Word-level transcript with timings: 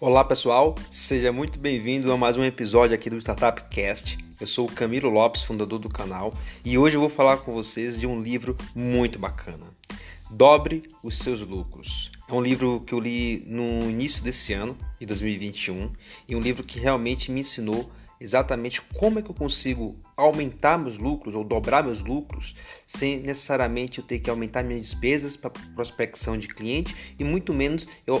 Olá 0.00 0.22
pessoal, 0.22 0.76
seja 0.92 1.32
muito 1.32 1.58
bem-vindo 1.58 2.12
a 2.12 2.16
mais 2.16 2.36
um 2.36 2.44
episódio 2.44 2.94
aqui 2.94 3.10
do 3.10 3.18
Startup 3.18 3.60
Cast. 3.68 4.16
Eu 4.40 4.46
sou 4.46 4.68
o 4.68 4.72
Camilo 4.72 5.10
Lopes, 5.10 5.42
fundador 5.42 5.80
do 5.80 5.88
canal, 5.88 6.32
e 6.64 6.78
hoje 6.78 6.96
eu 6.96 7.00
vou 7.00 7.08
falar 7.08 7.38
com 7.38 7.52
vocês 7.52 7.98
de 7.98 8.06
um 8.06 8.20
livro 8.20 8.56
muito 8.76 9.18
bacana. 9.18 9.66
Dobre 10.30 10.84
os 11.02 11.18
seus 11.18 11.40
lucros. 11.40 12.12
É 12.28 12.32
um 12.32 12.40
livro 12.40 12.80
que 12.86 12.92
eu 12.94 13.00
li 13.00 13.42
no 13.48 13.90
início 13.90 14.22
desse 14.22 14.52
ano, 14.52 14.78
de 15.00 15.06
2021, 15.06 15.90
e 16.28 16.36
um 16.36 16.40
livro 16.40 16.62
que 16.62 16.78
realmente 16.78 17.32
me 17.32 17.40
ensinou 17.40 17.90
exatamente 18.20 18.80
como 18.80 19.18
é 19.18 19.22
que 19.22 19.30
eu 19.30 19.34
consigo 19.34 19.98
aumentar 20.18 20.76
meus 20.76 20.98
lucros 20.98 21.36
ou 21.36 21.44
dobrar 21.44 21.84
meus 21.84 22.00
lucros 22.00 22.56
sem 22.88 23.20
necessariamente 23.20 24.00
eu 24.00 24.04
ter 24.04 24.18
que 24.18 24.28
aumentar 24.28 24.64
minhas 24.64 24.82
despesas 24.82 25.36
para 25.36 25.50
prospecção 25.50 26.36
de 26.36 26.48
cliente 26.48 27.14
e 27.16 27.22
muito 27.22 27.54
menos 27.54 27.86
eu 28.04 28.20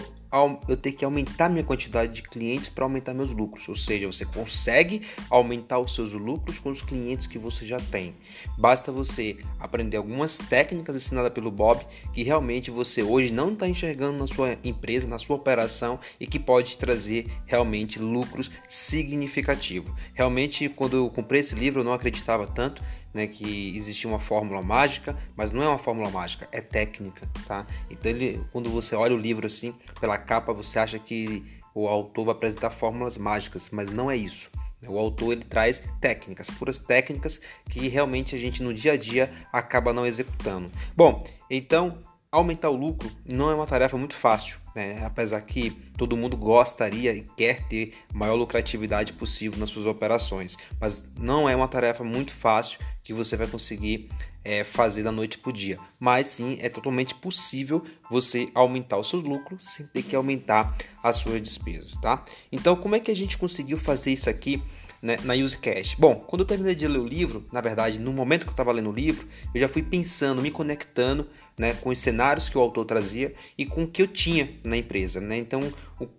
eu 0.68 0.76
ter 0.76 0.92
que 0.92 1.04
aumentar 1.04 1.48
minha 1.48 1.64
quantidade 1.64 2.12
de 2.12 2.22
clientes 2.22 2.68
para 2.68 2.84
aumentar 2.84 3.14
meus 3.14 3.30
lucros. 3.30 3.66
Ou 3.68 3.74
seja, 3.74 4.06
você 4.06 4.26
consegue 4.26 5.02
aumentar 5.30 5.78
os 5.78 5.94
seus 5.94 6.12
lucros 6.12 6.58
com 6.58 6.70
os 6.70 6.82
clientes 6.82 7.26
que 7.26 7.38
você 7.38 7.66
já 7.66 7.78
tem. 7.78 8.14
Basta 8.58 8.92
você 8.92 9.38
aprender 9.58 9.96
algumas 9.96 10.36
técnicas 10.36 10.96
ensinadas 10.96 11.32
pelo 11.32 11.50
Bob 11.50 11.82
que 12.12 12.22
realmente 12.22 12.70
você 12.70 13.02
hoje 13.02 13.32
não 13.32 13.52
está 13.52 13.66
enxergando 13.66 14.18
na 14.18 14.26
sua 14.26 14.58
empresa, 14.62 15.06
na 15.06 15.18
sua 15.18 15.36
operação 15.36 15.98
e 16.20 16.26
que 16.26 16.38
pode 16.38 16.76
trazer 16.76 17.26
realmente 17.46 17.98
lucros 17.98 18.50
significativos. 18.68 19.92
Realmente, 20.12 20.68
quando 20.68 20.96
eu 20.96 21.10
comprei 21.10 21.40
esse 21.40 21.54
livro, 21.54 21.82
não 21.88 21.94
acreditava 21.94 22.46
tanto 22.46 22.82
né, 23.12 23.26
que 23.26 23.76
existia 23.76 24.08
uma 24.08 24.20
fórmula 24.20 24.62
mágica, 24.62 25.16
mas 25.34 25.50
não 25.50 25.62
é 25.62 25.68
uma 25.68 25.78
fórmula 25.78 26.10
mágica, 26.10 26.48
é 26.52 26.60
técnica, 26.60 27.28
tá? 27.46 27.66
Então 27.90 28.12
ele, 28.12 28.44
quando 28.52 28.70
você 28.70 28.94
olha 28.94 29.14
o 29.14 29.18
livro 29.18 29.46
assim, 29.46 29.74
pela 30.00 30.18
capa, 30.18 30.52
você 30.52 30.78
acha 30.78 30.98
que 30.98 31.44
o 31.74 31.88
autor 31.88 32.26
vai 32.26 32.34
apresentar 32.34 32.70
fórmulas 32.70 33.16
mágicas, 33.16 33.70
mas 33.72 33.90
não 33.90 34.10
é 34.10 34.16
isso. 34.16 34.50
O 34.86 34.98
autor 34.98 35.32
ele 35.32 35.44
traz 35.44 35.82
técnicas, 36.00 36.48
puras 36.50 36.78
técnicas 36.78 37.40
que 37.68 37.88
realmente 37.88 38.36
a 38.36 38.38
gente 38.38 38.62
no 38.62 38.72
dia 38.72 38.92
a 38.92 38.96
dia 38.96 39.32
acaba 39.52 39.92
não 39.92 40.06
executando. 40.06 40.70
Bom, 40.96 41.24
então 41.50 41.98
aumentar 42.30 42.70
o 42.70 42.76
lucro 42.76 43.10
não 43.26 43.50
é 43.50 43.54
uma 43.54 43.66
tarefa 43.66 43.96
muito 43.96 44.14
fácil, 44.14 44.58
né? 44.78 45.04
apesar 45.04 45.40
que 45.42 45.70
todo 45.96 46.16
mundo 46.16 46.36
gostaria 46.36 47.12
e 47.12 47.26
quer 47.36 47.66
ter 47.66 47.94
maior 48.14 48.36
lucratividade 48.36 49.12
possível 49.12 49.58
nas 49.58 49.70
suas 49.70 49.86
operações, 49.86 50.56
mas 50.80 51.10
não 51.18 51.48
é 51.48 51.56
uma 51.56 51.66
tarefa 51.66 52.04
muito 52.04 52.32
fácil 52.32 52.78
que 53.02 53.12
você 53.12 53.36
vai 53.36 53.48
conseguir 53.48 54.08
é, 54.44 54.62
fazer 54.62 55.02
da 55.02 55.10
noite 55.10 55.38
para 55.38 55.50
o 55.50 55.52
dia. 55.52 55.78
Mas 55.98 56.28
sim, 56.28 56.58
é 56.60 56.68
totalmente 56.68 57.14
possível 57.14 57.84
você 58.08 58.48
aumentar 58.54 58.98
os 58.98 59.08
seus 59.08 59.22
lucros 59.22 59.74
sem 59.74 59.86
ter 59.88 60.02
que 60.04 60.14
aumentar 60.14 60.76
as 61.02 61.16
suas 61.16 61.42
despesas, 61.42 61.96
tá? 61.96 62.24
Então, 62.52 62.76
como 62.76 62.94
é 62.94 63.00
que 63.00 63.10
a 63.10 63.16
gente 63.16 63.36
conseguiu 63.36 63.78
fazer 63.78 64.12
isso 64.12 64.30
aqui? 64.30 64.62
Né, 65.02 65.18
na 65.22 65.34
UseCash? 65.34 65.94
Bom, 65.98 66.16
quando 66.16 66.40
eu 66.40 66.46
terminei 66.46 66.74
de 66.74 66.86
ler 66.86 66.98
o 66.98 67.06
livro, 67.06 67.46
na 67.52 67.60
verdade, 67.60 67.98
no 67.98 68.12
momento 68.12 68.44
que 68.44 68.50
eu 68.50 68.52
estava 68.52 68.72
lendo 68.72 68.90
o 68.90 68.92
livro, 68.92 69.26
eu 69.54 69.60
já 69.60 69.68
fui 69.68 69.82
pensando, 69.82 70.42
me 70.42 70.50
conectando 70.50 71.28
né, 71.58 71.74
com 71.74 71.90
os 71.90 71.98
cenários 71.98 72.48
que 72.48 72.56
o 72.56 72.60
autor 72.60 72.84
trazia 72.84 73.34
e 73.56 73.66
com 73.66 73.84
o 73.84 73.88
que 73.88 74.00
eu 74.00 74.06
tinha 74.06 74.48
na 74.62 74.76
empresa. 74.76 75.20
Né? 75.20 75.36
Então, 75.36 75.60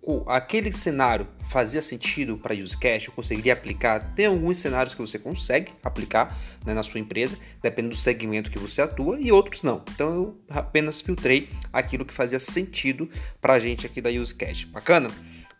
o, 0.02 0.28
aquele 0.28 0.72
cenário 0.72 1.26
fazia 1.48 1.80
sentido 1.80 2.36
para 2.36 2.54
UseCash, 2.54 3.06
eu 3.06 3.12
conseguiria 3.12 3.52
aplicar. 3.52 4.14
Tem 4.14 4.26
alguns 4.26 4.58
cenários 4.58 4.94
que 4.94 5.00
você 5.00 5.18
consegue 5.18 5.72
aplicar 5.82 6.38
né, 6.64 6.74
na 6.74 6.82
sua 6.82 7.00
empresa, 7.00 7.38
dependendo 7.62 7.94
do 7.94 7.98
segmento 7.98 8.50
que 8.50 8.58
você 8.58 8.82
atua, 8.82 9.18
e 9.18 9.32
outros 9.32 9.62
não. 9.62 9.82
Então, 9.94 10.14
eu 10.14 10.40
apenas 10.48 11.00
filtrei 11.00 11.48
aquilo 11.72 12.04
que 12.04 12.14
fazia 12.14 12.38
sentido 12.38 13.08
para 13.40 13.54
a 13.54 13.58
gente 13.58 13.86
aqui 13.86 14.00
da 14.00 14.10
UseCash. 14.10 14.64
Bacana? 14.64 15.10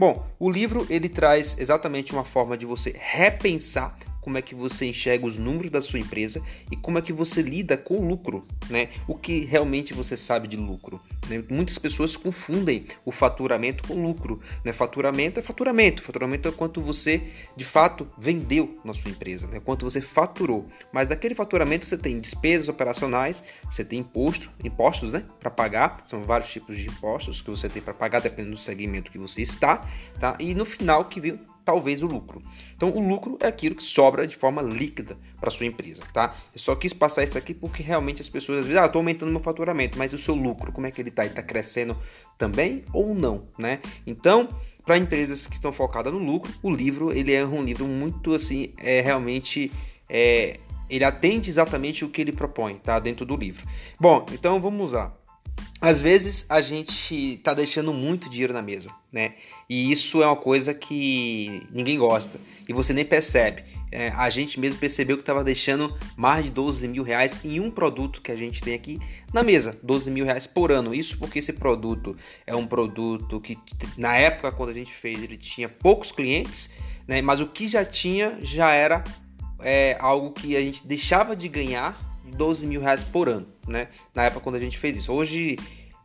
Bom, 0.01 0.27
o 0.39 0.51
livro 0.51 0.87
ele 0.89 1.11
traz 1.11 1.59
exatamente 1.59 2.15
uma 2.15 2.25
forma 2.25 2.57
de 2.57 2.65
você 2.65 2.99
repensar 2.99 3.99
como 4.21 4.39
é 4.39 4.43
que 4.43 4.55
você 4.55 4.87
enxerga 4.87 5.27
os 5.27 5.37
números 5.37 5.71
da 5.71 5.81
sua 5.81 5.99
empresa 5.99 6.45
e 6.71 6.77
como 6.77 6.99
é 6.99 7.03
que 7.03 7.13
você 7.13 7.43
lida 7.43 7.77
com 7.77 7.97
o 7.97 8.07
lucro, 8.07 8.47
né? 8.69 8.89
O 9.07 9.15
que 9.15 9.45
realmente 9.45 9.95
você 9.95 10.17
sabe 10.17 10.49
de 10.49 10.57
lucro. 10.57 11.01
Né? 11.29 11.45
Muitas 11.49 11.79
pessoas 11.79 12.17
confundem 12.17 12.87
o 13.05 13.13
faturamento 13.13 13.87
com 13.87 14.03
lucro. 14.03 14.41
Né? 14.65 14.73
Faturamento 14.73 15.39
é 15.39 15.43
faturamento. 15.43 16.03
Faturamento 16.03 16.49
é 16.49 16.53
quanto 16.53 16.81
você 16.81 17.23
de 17.57 17.65
fato 17.65 18.07
vendeu 18.19 18.79
na 18.85 18.93
sua 18.93 19.11
empresa, 19.11 19.47
né? 19.47 19.61
quanto 19.61 19.85
você 19.85 20.01
faturou. 20.01 20.69
Mas 20.93 21.09
daquele 21.09 21.35
faturamento 21.35 21.87
você 21.87 21.97
tem 21.97 22.19
despesas 22.19 22.69
operacionais, 22.69 23.45
você 23.71 23.85
tem 23.85 24.01
imposto, 24.01 24.51
impostos 24.63 25.13
né? 25.13 25.25
para 25.39 25.51
pagar. 25.51 26.03
São 26.05 26.25
vários 26.25 26.51
tipos 26.51 26.77
de 26.77 26.89
impostos 26.89 27.41
que 27.41 27.51
você 27.51 27.69
tem 27.69 27.81
para 27.81 27.95
pagar, 27.95 28.21
dependendo 28.21 28.57
do 28.57 28.61
segmento 28.61 29.11
que 29.11 29.19
você 29.19 29.43
está. 29.43 29.87
Tá? 30.19 30.37
E 30.39 30.55
no 30.55 30.65
final 30.65 31.05
que 31.05 31.21
vem 31.21 31.39
talvez 31.71 32.03
o 32.03 32.07
lucro. 32.07 32.43
Então, 32.75 32.91
o 32.91 33.01
lucro 33.01 33.39
é 33.41 33.47
aquilo 33.47 33.77
que 33.77 33.85
sobra 33.85 34.27
de 34.27 34.37
forma 34.37 34.61
líquida 34.61 35.17
para 35.39 35.51
sua 35.51 35.67
empresa, 35.67 36.03
tá? 36.13 36.35
Eu 36.53 36.59
só 36.59 36.75
quis 36.75 36.93
passar 36.93 37.23
isso 37.23 37.39
aqui 37.39 37.55
porque 37.55 37.81
realmente 37.81 38.21
as 38.21 38.29
pessoas 38.29 38.61
às 38.61 38.67
vezes, 38.67 38.83
ah, 38.83 38.87
estou 38.87 38.99
aumentando 38.99 39.31
meu 39.31 39.41
faturamento, 39.41 39.97
mas 39.97 40.13
o 40.13 40.19
seu 40.19 40.35
lucro, 40.35 40.73
como 40.73 40.89
é 40.89 40.91
que 40.91 41.01
ele 41.01 41.11
está? 41.11 41.23
Ele 41.23 41.31
está 41.31 41.45
crescendo 41.45 41.97
também 42.37 42.85
ou 42.93 43.15
não, 43.15 43.45
né? 43.57 43.79
Então, 44.05 44.49
para 44.85 44.99
empresas 44.99 45.47
que 45.47 45.55
estão 45.55 45.73
focadas 45.73 46.13
no 46.13 46.19
lucro, 46.19 46.53
o 46.61 46.71
livro 46.71 47.13
ele 47.13 47.33
é 47.33 47.47
um 47.47 47.63
livro 47.63 47.87
muito 47.87 48.35
assim, 48.35 48.73
é 48.77 49.01
realmente 49.01 49.71
é, 50.09 50.59
ele 50.89 51.05
atende 51.05 51.49
exatamente 51.49 52.05
o 52.05 52.09
que 52.09 52.21
ele 52.21 52.33
propõe, 52.33 52.75
tá? 52.79 52.99
Dentro 52.99 53.25
do 53.25 53.37
livro. 53.37 53.65
Bom, 54.01 54.27
então 54.33 54.61
vamos 54.61 54.93
lá 54.93 55.15
às 55.81 56.01
vezes 56.01 56.47
a 56.49 56.61
gente 56.61 57.39
tá 57.43 57.55
deixando 57.55 57.93
muito 57.93 58.29
dinheiro 58.29 58.53
na 58.53 58.63
mesa, 58.63 58.91
né? 59.13 59.35
E 59.69 59.91
isso 59.91 60.23
é 60.23 60.27
uma 60.27 60.37
coisa 60.37 60.75
que 60.75 61.63
ninguém 61.73 61.99
gosta 61.99 62.39
e 62.69 62.73
você 62.73 62.93
nem 62.93 63.05
percebe. 63.05 63.65
É, 63.93 64.11
a 64.11 64.31
gente 64.31 64.61
mesmo 64.61 64.79
percebeu 64.79 65.17
que 65.17 65.23
estava 65.23 65.43
deixando 65.43 65.97
mais 66.17 66.45
de 66.45 66.51
12 66.53 66.87
mil 66.87 67.03
reais 67.03 67.45
em 67.45 67.59
um 67.59 67.71
produto 67.71 68.23
que 68.23 68.31
a 68.31 68.37
gente 68.37 68.63
tem 68.63 68.73
aqui 68.75 69.01
na 69.33 69.43
mesa, 69.43 69.77
12 69.83 70.11
mil 70.11 70.25
reais 70.25 70.47
por 70.47 70.71
ano. 70.71 70.95
Isso 70.95 71.19
porque 71.19 71.41
esse 71.41 71.55
produto 71.55 72.17
é 72.47 72.55
um 72.55 72.67
produto 72.67 73.41
que 73.41 73.59
na 73.97 74.17
época 74.17 74.53
quando 74.53 74.71
a 74.71 74.75
gente 74.75 74.93
fez 74.93 75.21
ele 75.23 75.37
tinha 75.37 75.69
poucos 75.69 76.13
clientes, 76.13 76.75
né? 77.09 77.21
Mas 77.21 77.41
o 77.41 77.47
que 77.47 77.67
já 77.67 77.85
tinha 77.85 78.39
já 78.43 78.73
era 78.73 79.03
é, 79.61 79.97
algo 79.99 80.31
que 80.31 80.57
a 80.57 80.61
gente 80.61 80.87
deixava 80.87 81.35
de 81.35 81.49
ganhar 81.49 81.99
12 82.37 82.67
mil 82.67 82.81
reais 82.81 83.03
por 83.03 83.29
ano, 83.29 83.47
né? 83.71 83.89
Na 84.15 84.25
época 84.25 84.41
quando 84.41 84.57
a 84.57 84.61
gente 84.61 84.79
fez 84.79 84.97
isso. 84.97 85.13
Hoje, 85.13 85.57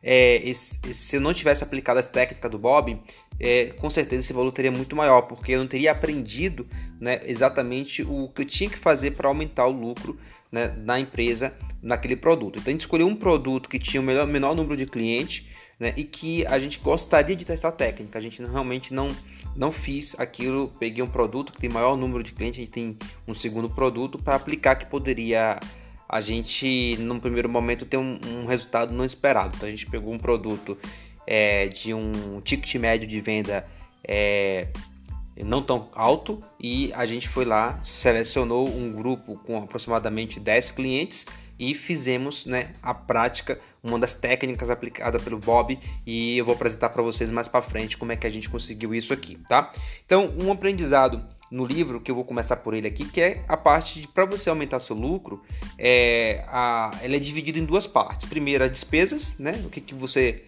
é, 0.02 0.36
esse, 0.48 0.94
se 0.94 1.16
eu 1.16 1.22
não 1.22 1.34
tivesse 1.34 1.64
aplicado 1.64 2.00
essa 2.00 2.09
técnica 2.09 2.48
do 2.48 2.59
Bob, 2.59 3.00
é, 3.40 3.74
com 3.78 3.90
certeza 3.90 4.22
esse 4.22 4.34
valor 4.34 4.52
teria 4.52 4.72
muito 4.72 4.96
maior, 4.96 5.24
porque 5.24 5.53
eu 5.53 5.59
não 5.59 5.68
teria 5.68 5.92
aprendido 5.92 6.68
né, 7.02 7.20
exatamente 7.26 8.03
o 8.03 8.30
que 8.30 8.44
eu 8.44 8.46
tinha 8.46 8.70
que 8.70 8.78
fazer 8.78 9.12
para 9.12 9.28
aumentar 9.28 9.66
o 9.66 9.72
lucro 9.72 10.18
né, 10.52 10.74
na 10.78 11.00
empresa 11.00 11.53
naquele 11.81 12.16
produto. 12.16 12.59
Então 12.59 12.70
a 12.70 12.72
gente 12.72 12.81
escolheu 12.81 13.08
um 13.08 13.16
produto 13.16 13.68
que 13.68 13.80
tinha 13.80 14.00
o 14.00 14.03
menor, 14.03 14.28
menor 14.28 14.56
número 14.56 14.78
de 14.78 14.86
clientes 14.86 15.47
né, 15.80 15.94
e 15.97 16.03
que 16.03 16.46
a 16.46 16.59
gente 16.59 16.80
gostaria 16.80 17.36
de 17.36 17.44
testar 17.44 17.70
a 17.70 17.72
técnica. 17.72 18.20
A 18.20 18.22
gente 18.22 18.42
realmente 18.44 18.94
não 18.94 19.09
não 19.56 19.72
fiz 19.72 20.20
aquilo, 20.20 20.68
peguei 20.78 21.02
um 21.02 21.08
produto 21.08 21.53
que 21.53 21.62
tem 21.62 21.70
maior 21.70 21.96
número 21.96 22.22
de 22.22 22.34
clientes, 22.34 22.59
a 22.59 22.66
gente 22.66 22.74
tem 22.74 22.97
um 23.26 23.34
segundo 23.34 23.70
produto 23.70 24.20
para 24.20 24.36
aplicar 24.36 24.76
que 24.76 24.86
poderia 24.86 25.58
a 26.08 26.22
gente, 26.22 26.96
num 27.00 27.20
primeiro 27.20 27.50
momento, 27.50 27.86
tem 27.86 28.00
um, 28.00 28.20
um 28.26 28.46
resultado 28.46 28.94
não 28.94 29.06
esperado. 29.06 29.56
Então, 29.56 29.68
a 29.68 29.72
gente 29.72 29.88
pegou 29.88 30.14
um 30.14 30.20
produto 30.20 30.78
é, 31.26 31.68
de 31.68 31.94
um 31.94 32.40
ticket 32.42 32.76
médio 32.76 33.08
de 33.08 33.20
venda 33.20 33.66
é, 34.04 34.68
não 35.44 35.62
tão 35.62 35.90
alto 35.94 36.42
e 36.60 36.92
a 36.94 37.06
gente 37.06 37.28
foi 37.28 37.46
lá, 37.46 37.80
selecionou 37.84 38.70
um 38.70 38.92
grupo 38.92 39.38
com 39.46 39.58
aproximadamente 39.58 40.40
10 40.40 40.72
clientes 40.72 41.26
e 41.58 41.74
fizemos 41.74 42.46
né, 42.46 42.74
a 42.82 42.94
prática, 42.94 43.59
uma 43.82 43.97
das 43.97 44.14
técnicas 44.14 44.70
aplicada 44.70 45.20
pelo 45.20 45.38
Bob 45.38 45.78
e 46.06 46.38
eu 46.38 46.46
vou 46.46 46.53
apresentar 46.53 46.90
para 46.90 47.02
vocês 47.02 47.29
mais 47.32 47.47
para 47.47 47.62
frente 47.62 47.97
como 47.97 48.12
é 48.12 48.16
que 48.16 48.28
a 48.28 48.29
gente 48.29 48.50
conseguiu 48.50 48.94
isso 48.94 49.14
aqui, 49.14 49.38
tá? 49.47 49.72
Então, 50.06 50.34
um 50.38 50.52
aprendizado 50.52 51.24
no 51.52 51.66
livro, 51.66 52.02
que 52.02 52.09
eu 52.09 52.16
vou 52.16 52.24
começar 52.24 52.58
por 52.58 52.74
ele 52.74 52.88
aqui, 52.88 53.06
que 53.06 53.22
é 53.22 53.44
a 53.47 53.56
parte 53.56 54.02
de 54.02 54.08
para 54.08 54.26
você 54.26 54.50
aumentar 54.50 54.80
seu 54.80 54.96
lucro, 54.96 55.44
é, 55.78 56.44
a, 56.47 56.92
ela 57.02 57.16
é 57.16 57.20
dividida 57.20 57.59
em 57.59 57.66
duas 57.66 57.86
partes. 57.86 58.28
Primeiro, 58.28 58.64
as 58.64 58.72
despesas, 58.72 59.40
né? 59.40 59.62
O 59.66 59.70
que, 59.70 59.82
que 59.82 59.94
você. 59.94 60.44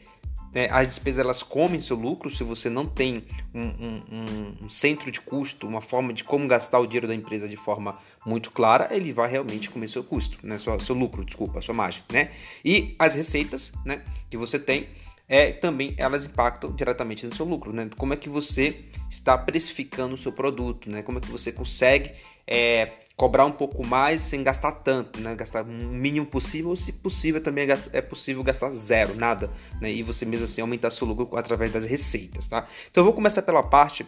Né, 0.53 0.69
as 0.71 0.87
despesas 0.87 1.19
elas 1.19 1.43
comem 1.43 1.81
seu 1.81 1.97
lucro 1.97 2.29
se 2.29 2.41
você 2.41 2.69
não 2.69 2.85
tem 2.85 3.25
um, 3.53 3.61
um, 3.61 4.55
um, 4.63 4.69
centro 4.69 5.11
de 5.11 5.19
custo, 5.19 5.67
uma 5.67 5.81
forma 5.81 6.13
de 6.13 6.23
como 6.23 6.47
gastar 6.47 6.79
o 6.79 6.85
dinheiro 6.85 7.05
da 7.05 7.13
empresa 7.13 7.49
de 7.49 7.57
forma 7.57 7.99
muito 8.25 8.49
clara, 8.49 8.87
ele 8.95 9.11
vai 9.11 9.29
realmente 9.29 9.69
comer 9.69 9.89
seu 9.89 10.03
custo, 10.03 10.37
né? 10.43 10.57
Seu, 10.57 10.79
seu 10.79 10.95
lucro, 10.95 11.23
desculpa, 11.23 11.61
sua 11.61 11.75
margem, 11.75 12.01
né? 12.11 12.31
E 12.63 12.95
as 12.97 13.13
receitas, 13.13 13.73
né? 13.85 14.01
Que 14.29 14.37
você 14.37 14.57
tem 14.57 14.87
é, 15.27 15.51
também 15.51 15.93
elas 15.97 16.25
impactam 16.25 16.71
diretamente 16.73 17.25
no 17.25 17.35
seu 17.35 17.45
lucro, 17.45 17.73
né? 17.73 17.89
Como 17.97 18.13
é 18.13 18.17
que 18.17 18.29
você 18.29 18.85
está 19.09 19.37
precificando 19.37 20.15
o 20.15 20.17
seu 20.17 20.31
produto, 20.31 20.89
né? 20.89 21.01
Como 21.01 21.17
é 21.17 21.21
que 21.21 21.29
você 21.29 21.51
consegue 21.51 22.11
é, 22.45 22.91
cobrar 23.15 23.45
um 23.45 23.51
pouco 23.51 23.85
mais 23.85 24.21
sem 24.21 24.41
gastar 24.41 24.71
tanto, 24.71 25.19
né? 25.19 25.35
Gastar 25.35 25.63
o 25.63 25.67
mínimo 25.67 26.25
possível, 26.25 26.75
se 26.75 26.93
possível 26.93 27.41
também 27.41 27.69
é, 27.69 27.75
é 27.93 28.01
possível 28.01 28.41
gastar 28.43 28.71
zero, 28.71 29.15
nada, 29.15 29.49
né? 29.81 29.91
E 29.91 30.01
você 30.01 30.25
mesmo 30.25 30.45
assim 30.45 30.61
aumentar 30.61 30.91
seu 30.91 31.05
lucro 31.05 31.35
através 31.37 31.73
das 31.73 31.83
receitas, 31.83 32.47
tá? 32.47 32.65
Então 32.89 33.01
eu 33.01 33.05
vou 33.05 33.13
começar 33.13 33.41
pela 33.41 33.63
parte 33.63 34.05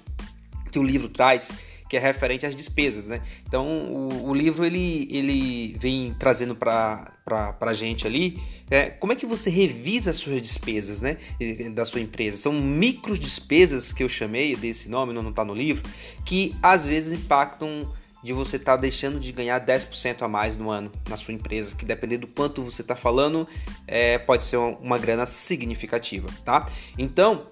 que 0.71 0.79
o 0.79 0.83
livro 0.83 1.09
traz, 1.09 1.51
que 1.89 1.97
é 1.97 1.99
referente 1.99 2.45
às 2.45 2.55
despesas, 2.55 3.07
né? 3.07 3.21
Então 3.47 3.67
o, 3.67 4.29
o 4.29 4.33
livro 4.33 4.63
ele, 4.63 5.07
ele 5.11 5.75
vem 5.79 6.15
trazendo 6.19 6.55
para 6.55 7.11
a 7.59 7.73
gente 7.73 8.05
ali 8.05 8.39
é, 8.69 8.91
como 8.91 9.11
é 9.11 9.15
que 9.15 9.25
você 9.25 9.49
revisa 9.49 10.11
as 10.11 10.17
suas 10.17 10.41
despesas, 10.41 11.01
né? 11.01 11.17
Da 11.73 11.83
sua 11.85 11.99
empresa. 11.99 12.37
São 12.37 12.53
micro 12.53 13.17
despesas 13.17 13.91
que 13.91 14.03
eu 14.03 14.09
chamei 14.09 14.55
desse 14.55 14.89
nome, 14.89 15.11
não 15.11 15.27
está 15.29 15.43
no 15.43 15.53
livro, 15.53 15.83
que 16.23 16.55
às 16.61 16.85
vezes 16.85 17.11
impactam 17.11 17.91
de 18.23 18.33
você 18.33 18.57
estar 18.57 18.75
tá 18.75 18.81
deixando 18.81 19.19
de 19.19 19.31
ganhar 19.31 19.65
10% 19.65 20.21
a 20.21 20.27
mais 20.27 20.57
no 20.57 20.69
ano 20.69 20.91
na 21.09 21.17
sua 21.17 21.33
empresa, 21.33 21.75
que 21.75 21.85
dependendo 21.85 22.27
do 22.27 22.33
quanto 22.33 22.61
você 22.61 22.81
está 22.81 22.95
falando, 22.95 23.47
é, 23.87 24.17
pode 24.17 24.43
ser 24.43 24.57
uma, 24.57 24.77
uma 24.77 24.97
grana 24.97 25.25
significativa, 25.25 26.27
tá? 26.43 26.65
Então, 26.97 27.45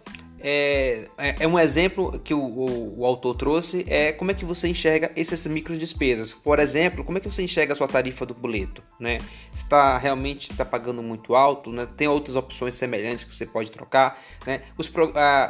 é, 0.49 1.09
é, 1.17 1.35
é, 1.41 1.47
um 1.47 1.59
exemplo 1.59 2.21
que 2.23 2.33
o, 2.33 2.39
o, 2.39 2.99
o, 2.99 3.05
autor 3.05 3.35
trouxe 3.35 3.85
é 3.89 4.13
como 4.13 4.31
é 4.31 4.33
que 4.33 4.45
você 4.45 4.69
enxerga 4.69 5.11
essas 5.13 5.45
micro 5.45 5.77
despesas. 5.77 6.31
Por 6.31 6.57
exemplo, 6.57 7.03
como 7.03 7.17
é 7.17 7.21
que 7.21 7.29
você 7.29 7.44
enxerga 7.44 7.73
a 7.73 7.75
sua 7.75 7.88
tarifa 7.88 8.25
do 8.25 8.33
boleto, 8.33 8.81
né? 8.97 9.17
Está 9.51 9.97
realmente 9.97 10.49
está 10.49 10.63
pagando 10.63 11.03
muito 11.03 11.35
alto, 11.35 11.69
né? 11.73 11.85
Tem 11.97 12.07
outras 12.07 12.38
opções 12.38 12.75
semelhantes 12.75 13.25
que 13.25 13.35
você 13.35 13.45
pode 13.45 13.69
trocar, 13.71 14.23
né? 14.45 14.61
Os, 14.77 14.89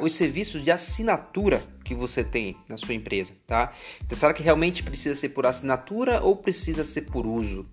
os 0.01 0.15
serviços 0.15 0.63
de 0.63 0.71
assinatura 0.71 1.61
que 1.85 1.94
você 1.94 2.23
tem 2.23 2.57
na 2.67 2.75
sua 2.75 2.95
empresa, 2.95 3.33
tá? 3.45 3.71
Então, 4.03 4.17
será 4.17 4.33
que 4.33 4.41
realmente 4.41 4.81
precisa 4.81 5.15
ser 5.15 5.29
por 5.29 5.45
assinatura 5.45 6.23
ou 6.23 6.38
precisa 6.38 6.83
ser 6.83 7.03
por 7.03 7.27
uso? 7.27 7.69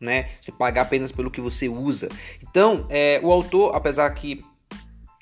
Né? 0.00 0.30
Você 0.40 0.50
pagar 0.50 0.82
apenas 0.82 1.12
pelo 1.12 1.30
que 1.30 1.40
você 1.40 1.68
usa. 1.68 2.08
Então, 2.42 2.84
é, 2.90 3.20
o 3.22 3.30
autor, 3.30 3.76
apesar 3.76 4.10
que 4.10 4.44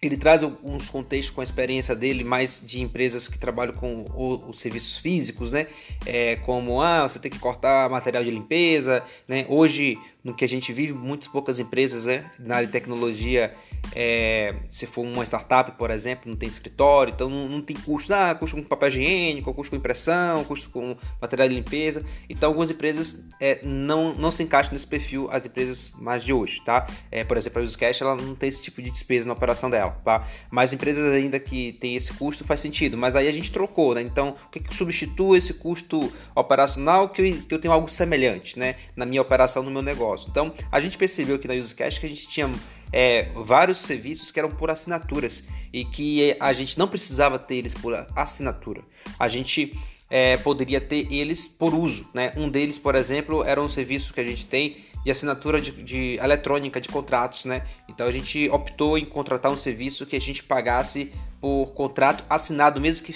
ele 0.02 0.16
traz 0.16 0.42
alguns 0.42 0.88
contextos 0.88 1.34
com 1.34 1.42
a 1.42 1.44
experiência 1.44 1.94
dele, 1.94 2.24
mais 2.24 2.62
de 2.66 2.80
empresas 2.80 3.28
que 3.28 3.38
trabalham 3.38 3.74
com 3.74 4.04
os 4.48 4.58
serviços 4.58 4.96
físicos, 4.96 5.50
né? 5.50 5.66
É, 6.06 6.36
como 6.36 6.80
ah, 6.80 7.06
você 7.06 7.18
tem 7.18 7.30
que 7.30 7.38
cortar 7.38 7.90
material 7.90 8.24
de 8.24 8.30
limpeza, 8.30 9.04
né? 9.28 9.44
Hoje 9.48 9.98
no 10.22 10.34
que 10.34 10.44
a 10.44 10.48
gente 10.48 10.72
vive, 10.72 10.92
muitas 10.92 11.28
poucas 11.28 11.58
empresas 11.58 12.04
né, 12.04 12.30
na 12.38 12.56
área 12.56 12.66
de 12.66 12.72
tecnologia, 12.72 13.54
é, 13.94 14.54
se 14.68 14.86
for 14.86 15.02
uma 15.02 15.24
startup, 15.24 15.72
por 15.72 15.90
exemplo, 15.90 16.30
não 16.30 16.36
tem 16.36 16.48
escritório, 16.48 17.12
então 17.12 17.28
não, 17.28 17.48
não 17.48 17.62
tem 17.62 17.76
custo, 17.76 18.14
ah, 18.14 18.34
custo 18.34 18.56
com 18.56 18.62
papel 18.62 18.88
higiênico, 18.88 19.52
custo 19.52 19.70
com 19.70 19.76
impressão, 19.76 20.44
custo 20.44 20.68
com 20.70 20.96
material 21.20 21.48
de 21.48 21.54
limpeza. 21.54 22.04
Então 22.28 22.50
algumas 22.50 22.70
empresas 22.70 23.28
é, 23.40 23.60
não, 23.62 24.14
não 24.14 24.30
se 24.30 24.42
encaixam 24.42 24.72
nesse 24.72 24.86
perfil, 24.86 25.28
as 25.30 25.44
empresas 25.44 25.92
mais 25.98 26.24
de 26.24 26.32
hoje, 26.32 26.62
tá? 26.64 26.86
É, 27.10 27.24
por 27.24 27.36
exemplo, 27.36 27.60
a 27.60 27.64
UseCash, 27.64 28.00
ela 28.00 28.14
não 28.14 28.34
tem 28.34 28.48
esse 28.48 28.62
tipo 28.62 28.80
de 28.80 28.90
despesa 28.90 29.26
na 29.26 29.32
operação 29.32 29.68
dela, 29.68 29.90
tá? 30.04 30.26
Mas 30.50 30.72
empresas 30.72 31.12
ainda 31.12 31.38
que 31.38 31.72
tem 31.72 31.96
esse 31.96 32.12
custo 32.12 32.44
faz 32.44 32.60
sentido, 32.60 32.96
mas 32.96 33.16
aí 33.16 33.28
a 33.28 33.32
gente 33.32 33.50
trocou, 33.50 33.94
né? 33.94 34.02
Então, 34.02 34.36
o 34.46 34.50
que, 34.50 34.60
que 34.60 34.76
substitui 34.76 35.38
esse 35.38 35.54
custo 35.54 36.12
operacional 36.34 37.08
que 37.08 37.22
eu, 37.22 37.42
que 37.42 37.54
eu 37.54 37.58
tenho 37.58 37.72
algo 37.72 37.88
semelhante, 37.88 38.58
né? 38.58 38.76
Na 38.94 39.04
minha 39.04 39.22
operação, 39.22 39.62
no 39.62 39.70
meu 39.70 39.82
negócio. 39.82 40.28
Então, 40.30 40.52
a 40.70 40.80
gente 40.80 40.96
percebeu 40.96 41.36
aqui 41.36 41.48
na 41.48 41.54
UseCash 41.54 41.98
que 41.98 42.06
a 42.06 42.08
gente 42.08 42.28
tinha 42.28 42.48
é, 42.92 43.28
vários 43.34 43.78
serviços 43.78 44.30
que 44.30 44.38
eram 44.38 44.50
por 44.50 44.70
assinaturas 44.70 45.44
e 45.72 45.84
que 45.84 46.36
a 46.40 46.52
gente 46.52 46.78
não 46.78 46.88
precisava 46.88 47.38
ter 47.38 47.56
eles 47.56 47.74
por 47.74 47.94
assinatura. 48.16 48.82
A 49.18 49.28
gente 49.28 49.76
é, 50.08 50.36
poderia 50.36 50.80
ter 50.80 51.12
eles 51.12 51.46
por 51.46 51.72
uso. 51.72 52.06
Né? 52.12 52.32
Um 52.36 52.48
deles, 52.48 52.78
por 52.78 52.94
exemplo, 52.94 53.44
era 53.44 53.62
um 53.62 53.68
serviço 53.68 54.12
que 54.12 54.20
a 54.20 54.24
gente 54.24 54.46
tem 54.46 54.76
de 55.04 55.10
assinatura 55.10 55.60
de, 55.60 55.70
de, 55.70 56.18
eletrônica 56.22 56.80
de 56.80 56.88
contratos, 56.88 57.46
né? 57.46 57.66
Então 57.88 58.06
a 58.06 58.10
gente 58.10 58.50
optou 58.50 58.98
em 58.98 59.04
contratar 59.04 59.50
um 59.50 59.56
serviço 59.56 60.04
que 60.04 60.16
a 60.16 60.20
gente 60.20 60.42
pagasse 60.42 61.12
por 61.40 61.68
contrato 61.68 62.22
assinado, 62.28 62.78
mesmo 62.80 63.06
que, 63.06 63.14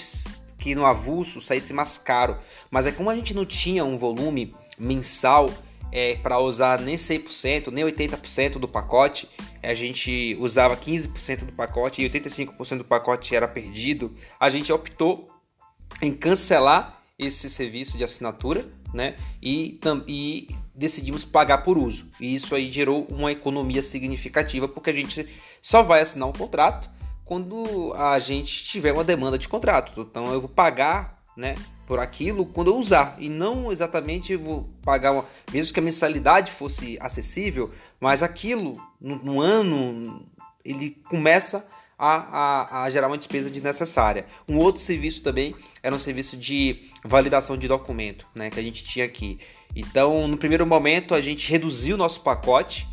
que 0.57 0.73
no 0.73 0.83
avulso 0.83 1.39
saísse 1.41 1.73
mais 1.73 1.97
caro. 1.97 2.37
Mas 2.71 2.87
é 2.87 2.91
como 2.91 3.09
a 3.09 3.15
gente 3.15 3.35
não 3.35 3.45
tinha 3.45 3.85
um 3.85 3.99
volume 3.99 4.55
mensal 4.79 5.53
é, 5.91 6.15
para 6.15 6.39
usar 6.39 6.79
nem 6.79 6.95
100%, 6.95 7.71
nem 7.71 7.85
80% 7.85 8.59
do 8.59 8.67
pacote, 8.67 9.29
a 9.61 9.73
gente 9.73 10.37
usava 10.39 10.75
15% 10.75 11.45
do 11.45 11.51
pacote 11.51 12.01
e 12.01 12.09
85% 12.09 12.77
do 12.79 12.83
pacote 12.83 13.35
era 13.35 13.47
perdido, 13.47 14.13
a 14.39 14.49
gente 14.49 14.71
optou 14.71 15.29
em 16.01 16.13
cancelar 16.13 17.01
esse 17.17 17.49
serviço 17.49 17.97
de 17.97 18.03
assinatura, 18.03 18.65
né? 18.93 19.15
E, 19.41 19.79
e 20.07 20.47
decidimos 20.73 21.23
pagar 21.23 21.59
por 21.59 21.77
uso. 21.77 22.11
E 22.19 22.35
isso 22.35 22.53
aí 22.53 22.71
gerou 22.71 23.05
uma 23.09 23.31
economia 23.31 23.81
significativa, 23.81 24.67
porque 24.67 24.89
a 24.89 24.93
gente 24.93 25.27
só 25.61 25.81
vai 25.81 26.01
assinar 26.01 26.27
um 26.27 26.33
contrato 26.33 26.89
quando 27.23 27.93
a 27.93 28.19
gente 28.19 28.65
tiver 28.65 28.93
uma 28.93 29.03
demanda 29.03 29.37
de 29.37 29.47
contrato. 29.47 30.01
Então 30.01 30.31
eu 30.31 30.41
vou 30.41 30.49
pagar, 30.49 31.21
né? 31.35 31.55
Por 31.85 31.99
aquilo 31.99 32.45
quando 32.45 32.71
eu 32.71 32.77
usar 32.77 33.15
e 33.19 33.29
não 33.29 33.71
exatamente 33.71 34.35
vou 34.35 34.69
pagar 34.83 35.11
uma, 35.11 35.25
mesmo 35.51 35.73
que 35.73 35.79
a 35.79 35.83
mensalidade 35.83 36.51
fosse 36.51 36.97
acessível, 36.99 37.71
mas 37.99 38.23
aquilo 38.23 38.73
no, 38.99 39.15
no 39.17 39.41
ano 39.41 40.25
ele 40.63 41.01
começa 41.09 41.67
a, 41.97 42.15
a, 42.15 42.83
a, 42.83 42.89
gerar 42.89 43.07
uma 43.07 43.17
despesa 43.17 43.49
desnecessária. 43.49 44.25
Um 44.47 44.57
outro 44.57 44.81
serviço 44.81 45.21
também 45.21 45.55
era 45.81 45.95
um 45.95 45.99
serviço 45.99 46.35
de 46.35 46.89
validação 47.03 47.57
de 47.57 47.67
documento, 47.67 48.27
né, 48.33 48.49
que 48.49 48.59
a 48.59 48.63
gente 48.63 48.83
tinha 48.83 49.05
aqui. 49.05 49.39
Então, 49.75 50.27
no 50.27 50.37
primeiro 50.37 50.65
momento, 50.65 51.13
a 51.13 51.21
gente 51.21 51.49
reduziu 51.49 51.95
o 51.95 51.97
nosso 51.97 52.21
pacote 52.21 52.87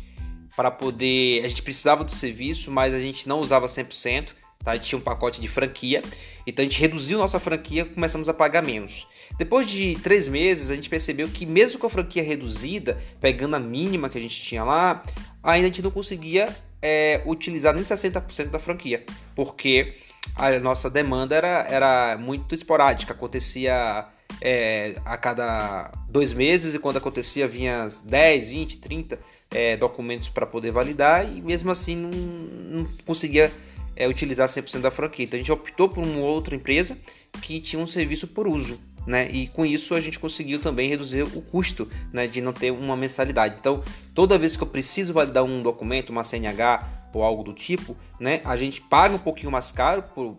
para 0.55 0.69
poder. 0.69 1.43
A 1.43 1.47
gente 1.47 1.63
precisava 1.63 2.03
do 2.03 2.11
serviço, 2.11 2.71
mas 2.71 2.93
a 2.93 2.99
gente 2.99 3.27
não 3.27 3.39
usava 3.39 3.65
100%. 3.65 4.29
Tá? 4.63 4.77
Tinha 4.77 4.97
um 4.97 5.01
pacote 5.01 5.41
de 5.41 5.47
franquia, 5.47 6.01
então 6.47 6.63
a 6.63 6.67
gente 6.67 6.79
reduziu 6.79 7.17
nossa 7.17 7.39
franquia 7.39 7.85
começamos 7.85 8.29
a 8.29 8.33
pagar 8.33 8.63
menos. 8.63 9.05
Depois 9.37 9.69
de 9.69 9.95
três 10.01 10.27
meses, 10.27 10.71
a 10.71 10.75
gente 10.75 10.89
percebeu 10.89 11.27
que 11.27 11.45
mesmo 11.45 11.79
com 11.79 11.87
a 11.87 11.89
franquia 11.89 12.23
reduzida, 12.23 13.01
pegando 13.19 13.55
a 13.55 13.59
mínima 13.59 14.09
que 14.09 14.17
a 14.17 14.21
gente 14.21 14.41
tinha 14.41 14.63
lá, 14.63 15.03
ainda 15.41 15.65
a 15.65 15.69
gente 15.69 15.81
não 15.81 15.91
conseguia 15.91 16.47
é, 16.81 17.21
utilizar 17.25 17.73
nem 17.73 17.83
60% 17.83 18.49
da 18.49 18.59
franquia, 18.59 19.03
porque 19.35 19.95
a 20.35 20.57
nossa 20.59 20.89
demanda 20.89 21.35
era, 21.35 21.65
era 21.69 22.17
muito 22.17 22.55
esporádica, 22.55 23.13
acontecia 23.13 24.05
é, 24.41 24.95
a 25.05 25.17
cada 25.17 25.91
dois 26.09 26.33
meses 26.33 26.73
e 26.73 26.79
quando 26.79 26.97
acontecia 26.97 27.47
vinha 27.47 27.89
10, 28.05 28.49
20, 28.49 28.77
30 28.79 29.19
é, 29.51 29.77
documentos 29.77 30.29
para 30.29 30.45
poder 30.45 30.71
validar 30.71 31.29
e 31.29 31.41
mesmo 31.41 31.71
assim 31.71 31.95
não, 31.95 32.09
não 32.09 32.87
conseguia 33.05 33.51
é, 33.95 34.07
utilizar 34.07 34.47
100% 34.47 34.81
da 34.81 34.91
franquia. 34.91 35.25
Então 35.25 35.37
a 35.37 35.39
gente 35.39 35.51
optou 35.51 35.89
por 35.89 36.03
uma 36.03 36.19
outra 36.19 36.55
empresa 36.55 36.97
que 37.41 37.59
tinha 37.59 37.81
um 37.81 37.87
serviço 37.87 38.27
por 38.27 38.47
uso. 38.47 38.79
Né? 39.05 39.29
E 39.31 39.47
com 39.47 39.65
isso 39.65 39.95
a 39.95 39.99
gente 39.99 40.17
conseguiu 40.17 40.59
também 40.59 40.89
reduzir 40.89 41.23
o 41.23 41.41
custo 41.41 41.89
né, 42.11 42.25
de 42.25 42.41
não 42.41 42.53
ter 42.53 42.71
uma 42.71 42.95
mensalidade. 42.95 43.55
Então, 43.59 43.83
toda 44.15 44.37
vez 44.37 44.55
que 44.55 44.63
eu 44.63 44.67
preciso 44.67 45.11
validar 45.11 45.43
um 45.43 45.61
documento, 45.61 46.09
uma 46.09 46.23
CNH 46.23 47.09
ou 47.13 47.21
algo 47.21 47.43
do 47.43 47.53
tipo, 47.53 47.97
né, 48.19 48.41
a 48.45 48.55
gente 48.55 48.81
paga 48.81 49.15
um 49.15 49.19
pouquinho 49.19 49.51
mais 49.51 49.71
caro 49.71 50.03
por, 50.03 50.35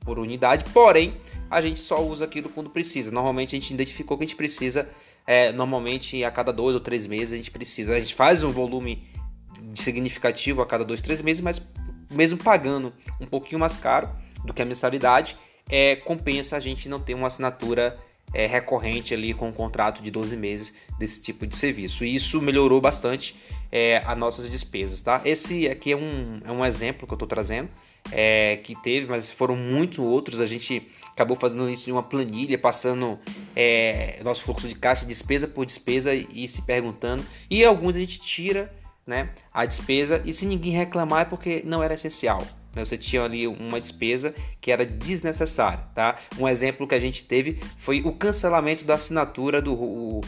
por 0.00 0.18
unidade, 0.18 0.64
porém 0.72 1.14
a 1.50 1.60
gente 1.60 1.78
só 1.78 2.02
usa 2.02 2.24
aquilo 2.24 2.48
quando 2.48 2.70
precisa. 2.70 3.10
Normalmente 3.10 3.54
a 3.54 3.60
gente 3.60 3.74
identificou 3.74 4.16
que 4.16 4.24
a 4.24 4.26
gente 4.26 4.36
precisa, 4.36 4.88
é, 5.26 5.52
normalmente 5.52 6.24
a 6.24 6.30
cada 6.30 6.52
dois 6.52 6.74
ou 6.74 6.80
três 6.80 7.06
meses 7.06 7.34
a 7.34 7.36
gente 7.36 7.50
precisa. 7.50 7.94
A 7.94 8.00
gente 8.00 8.14
faz 8.14 8.42
um 8.42 8.50
volume 8.50 9.02
significativo 9.74 10.62
a 10.62 10.66
cada 10.66 10.84
dois, 10.84 11.02
três 11.02 11.20
meses, 11.20 11.42
mas 11.42 11.60
mesmo 12.10 12.38
pagando 12.38 12.92
um 13.20 13.26
pouquinho 13.26 13.58
mais 13.58 13.76
caro 13.76 14.08
do 14.44 14.52
que 14.52 14.62
a 14.62 14.64
mensalidade, 14.64 15.36
é, 15.68 15.96
compensa 15.96 16.56
a 16.56 16.60
gente 16.60 16.88
não 16.88 17.00
ter 17.00 17.14
uma 17.14 17.28
assinatura 17.28 17.98
é, 18.32 18.46
recorrente 18.46 19.14
ali 19.14 19.34
com 19.34 19.48
um 19.48 19.52
contrato 19.52 20.02
de 20.02 20.10
12 20.10 20.36
meses 20.36 20.74
desse 20.98 21.22
tipo 21.22 21.46
de 21.46 21.56
serviço. 21.56 22.04
E 22.04 22.14
isso 22.14 22.40
melhorou 22.40 22.80
bastante 22.80 23.36
é, 23.70 24.02
as 24.04 24.18
nossas 24.18 24.50
despesas, 24.50 25.02
tá? 25.02 25.20
Esse 25.24 25.68
aqui 25.68 25.92
é 25.92 25.96
um, 25.96 26.40
é 26.44 26.50
um 26.50 26.64
exemplo 26.64 27.06
que 27.06 27.12
eu 27.12 27.16
estou 27.16 27.28
trazendo, 27.28 27.68
é, 28.10 28.58
que 28.62 28.74
teve, 28.82 29.06
mas 29.06 29.30
foram 29.30 29.56
muitos 29.56 29.98
outros. 29.98 30.40
A 30.40 30.46
gente 30.46 30.88
acabou 31.12 31.36
fazendo 31.36 31.68
isso 31.68 31.88
em 31.88 31.92
uma 31.92 32.02
planilha, 32.02 32.58
passando 32.58 33.18
é, 33.54 34.20
nosso 34.24 34.42
fluxo 34.42 34.68
de 34.68 34.74
caixa, 34.74 35.04
despesa 35.04 35.46
por 35.46 35.66
despesa 35.66 36.14
e 36.14 36.48
se 36.48 36.62
perguntando. 36.62 37.24
E 37.48 37.64
alguns 37.64 37.96
a 37.96 38.00
gente 38.00 38.20
tira 38.20 38.72
né, 39.10 39.30
a 39.52 39.66
despesa 39.66 40.22
e 40.24 40.32
se 40.32 40.46
ninguém 40.46 40.70
reclamar 40.70 41.22
é 41.22 41.24
porque 41.24 41.62
não 41.64 41.82
era 41.82 41.94
essencial. 41.94 42.46
Né? 42.72 42.84
Você 42.84 42.96
tinha 42.96 43.24
ali 43.24 43.44
uma 43.44 43.80
despesa 43.80 44.32
que 44.60 44.70
era 44.70 44.86
desnecessária. 44.86 45.82
Tá? 45.92 46.16
Um 46.38 46.46
exemplo 46.46 46.86
que 46.86 46.94
a 46.94 47.00
gente 47.00 47.24
teve 47.24 47.58
foi 47.76 48.02
o 48.02 48.12
cancelamento 48.12 48.84
da 48.84 48.94
assinatura 48.94 49.60
do, 49.60 49.74
o, 49.74 50.20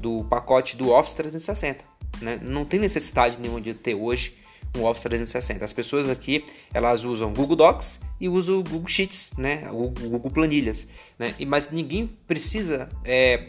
do 0.00 0.24
pacote 0.24 0.74
do 0.74 0.90
Office 0.90 1.12
360. 1.12 1.84
Né? 2.22 2.40
Não 2.42 2.64
tem 2.64 2.80
necessidade 2.80 3.36
nenhuma 3.38 3.60
de 3.60 3.74
ter 3.74 3.94
hoje 3.94 4.38
um 4.74 4.84
Office 4.84 5.02
360. 5.02 5.62
As 5.62 5.74
pessoas 5.74 6.08
aqui 6.08 6.46
elas 6.72 7.04
usam 7.04 7.34
Google 7.34 7.56
Docs 7.56 8.00
e 8.18 8.26
usam 8.26 8.60
o 8.60 8.62
Google 8.62 8.88
Sheets, 8.88 9.36
né? 9.36 9.68
o 9.70 9.88
Google 9.88 10.30
Planilhas. 10.30 10.88
Né? 11.18 11.34
Mas 11.46 11.70
ninguém 11.70 12.06
precisa 12.26 12.88
é, 13.04 13.48